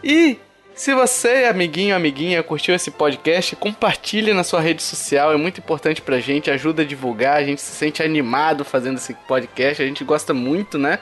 [0.03, 0.39] E
[0.75, 6.01] Se você, amiguinho, amiguinha, curtiu esse podcast, compartilhe na sua rede social, é muito importante
[6.01, 10.03] pra gente, ajuda a divulgar, a gente se sente animado fazendo esse podcast, a gente
[10.03, 10.99] gosta muito, né?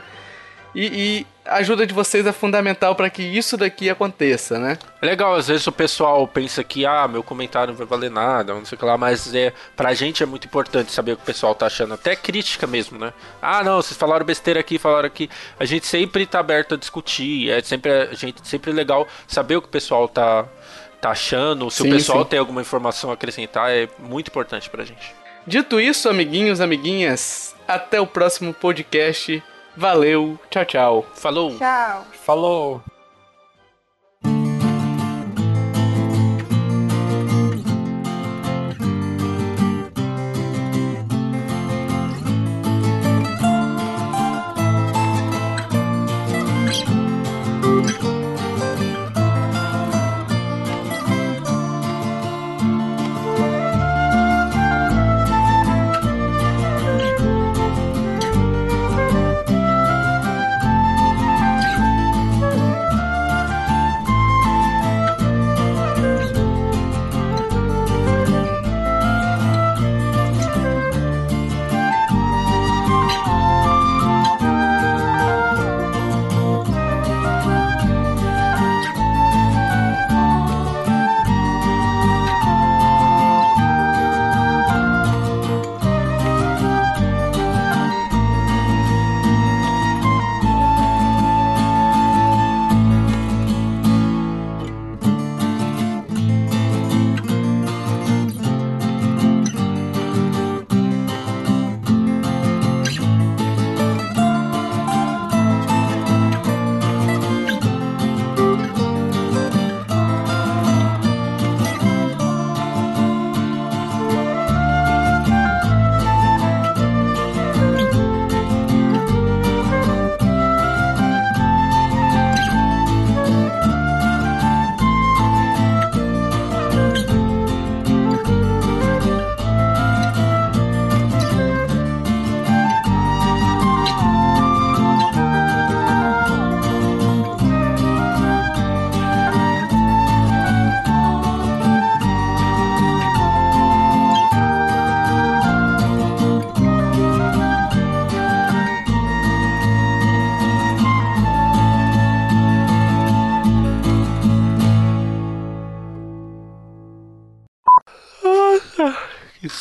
[0.75, 4.79] E, e a ajuda de vocês é fundamental para que isso daqui aconteça, né?
[5.03, 8.55] É legal, às vezes o pessoal pensa que, ah, meu comentário não vai valer nada,
[8.55, 11.25] não sei o que lá, mas é, pra gente é muito importante saber o que
[11.25, 13.13] o pessoal tá achando, até crítica mesmo, né?
[13.43, 15.29] Ah, não, vocês falaram besteira aqui, falaram aqui.
[15.59, 19.63] A gente sempre tá aberto a discutir, é sempre, a gente, sempre legal saber o
[19.63, 20.47] que o pessoal tá,
[21.01, 22.29] tá achando, se Sim, o pessoal sim.
[22.29, 25.13] tem alguma informação a acrescentar, é muito importante pra gente.
[25.45, 29.43] Dito isso, amiguinhos, amiguinhas, até o próximo podcast.
[29.77, 31.07] Valeu, tchau, tchau.
[31.15, 31.57] Falou!
[31.57, 32.05] Tchau.
[32.13, 32.83] Falou!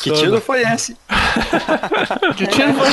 [0.00, 0.96] Que tiro foi esse?
[2.36, 2.90] Que tiro foi?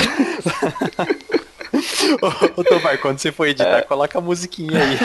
[2.21, 4.97] Ô, ô Tomar, quando você for editar, coloca a musiquinha aí.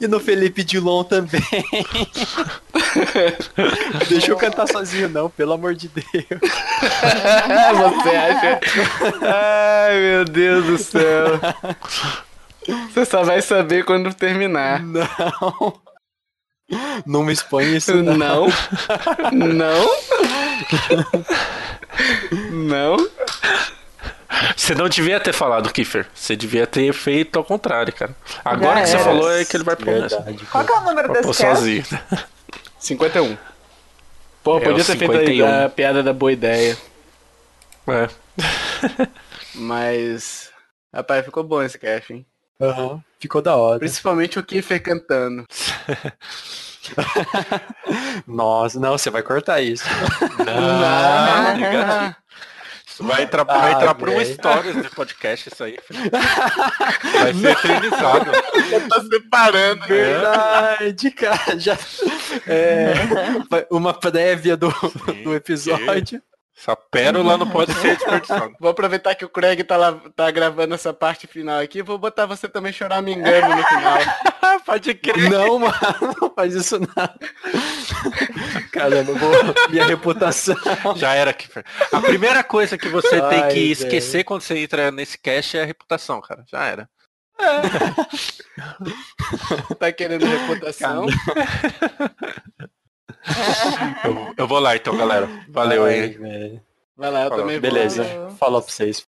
[0.00, 1.40] e no Felipe Dilon também.
[4.08, 6.06] Deixa eu cantar sozinho, não, pelo amor de Deus.
[7.80, 8.60] Você acha?
[9.22, 11.38] Ai, meu Deus do céu.
[12.92, 14.82] Você só vai saber quando terminar.
[14.82, 15.74] Não.
[17.04, 18.16] Não me expõe isso, não.
[18.16, 18.46] Não.
[19.32, 19.90] Não.
[22.50, 22.96] Não.
[24.56, 26.06] Você não devia ter falado, Kiefer.
[26.14, 28.14] Você devia ter feito ao contrário, cara.
[28.44, 29.04] Agora Já que você era.
[29.04, 30.20] falou é que ele vai nessa.
[30.20, 30.46] Verdade.
[30.46, 31.84] Qual que é o número desse sozinho.
[32.78, 33.36] 51.
[34.42, 35.26] Pô, É, podia ter 51.
[35.26, 36.76] feito a, a piada da boa ideia.
[37.88, 38.08] É.
[39.54, 40.50] Mas.
[40.94, 42.24] Rapaz, ficou bom esse cast, hein?
[42.60, 43.78] Aham, Ficou da hora.
[43.78, 45.46] Principalmente o Kiefer cantando.
[48.26, 49.84] Nossa, não, você vai cortar isso.
[50.48, 52.16] Ah,
[52.86, 54.34] Isso vai entrar, Ah, vai entrar por um velho.
[54.34, 55.78] stories de podcast isso aí.
[57.14, 58.30] Vai ser eternizado.
[58.88, 59.86] tá separando.
[59.86, 61.58] Verdade, cara.
[61.58, 61.78] Já,
[62.46, 62.94] é,
[63.70, 64.70] uma prévia do,
[65.06, 66.22] Sim, do episódio.
[66.60, 68.52] Essa pérola não pode ser desperdiçada.
[68.60, 71.82] Vou aproveitar que o Craig tá, lá, tá gravando essa parte final aqui.
[71.82, 73.98] Vou botar você também chorar me engano no final.
[74.66, 75.30] pode crer.
[75.30, 76.86] Não, mano, não faz isso não.
[78.70, 79.32] Caramba, eu vou,
[79.70, 80.54] minha reputação.
[80.96, 81.64] Já era, Kiefer.
[81.90, 83.72] A primeira coisa que você tem Ai, que velho.
[83.72, 86.44] esquecer quando você entra nesse cast é a reputação, cara.
[86.46, 86.90] Já era.
[89.78, 91.06] Tá querendo reputação?
[94.04, 95.28] Eu, eu vou lá então, galera.
[95.48, 96.16] Valeu aí.
[96.96, 97.44] Vai lá, eu Falou.
[97.44, 97.70] também vou.
[97.70, 98.30] Beleza, Valeu.
[98.32, 99.06] falou pra vocês.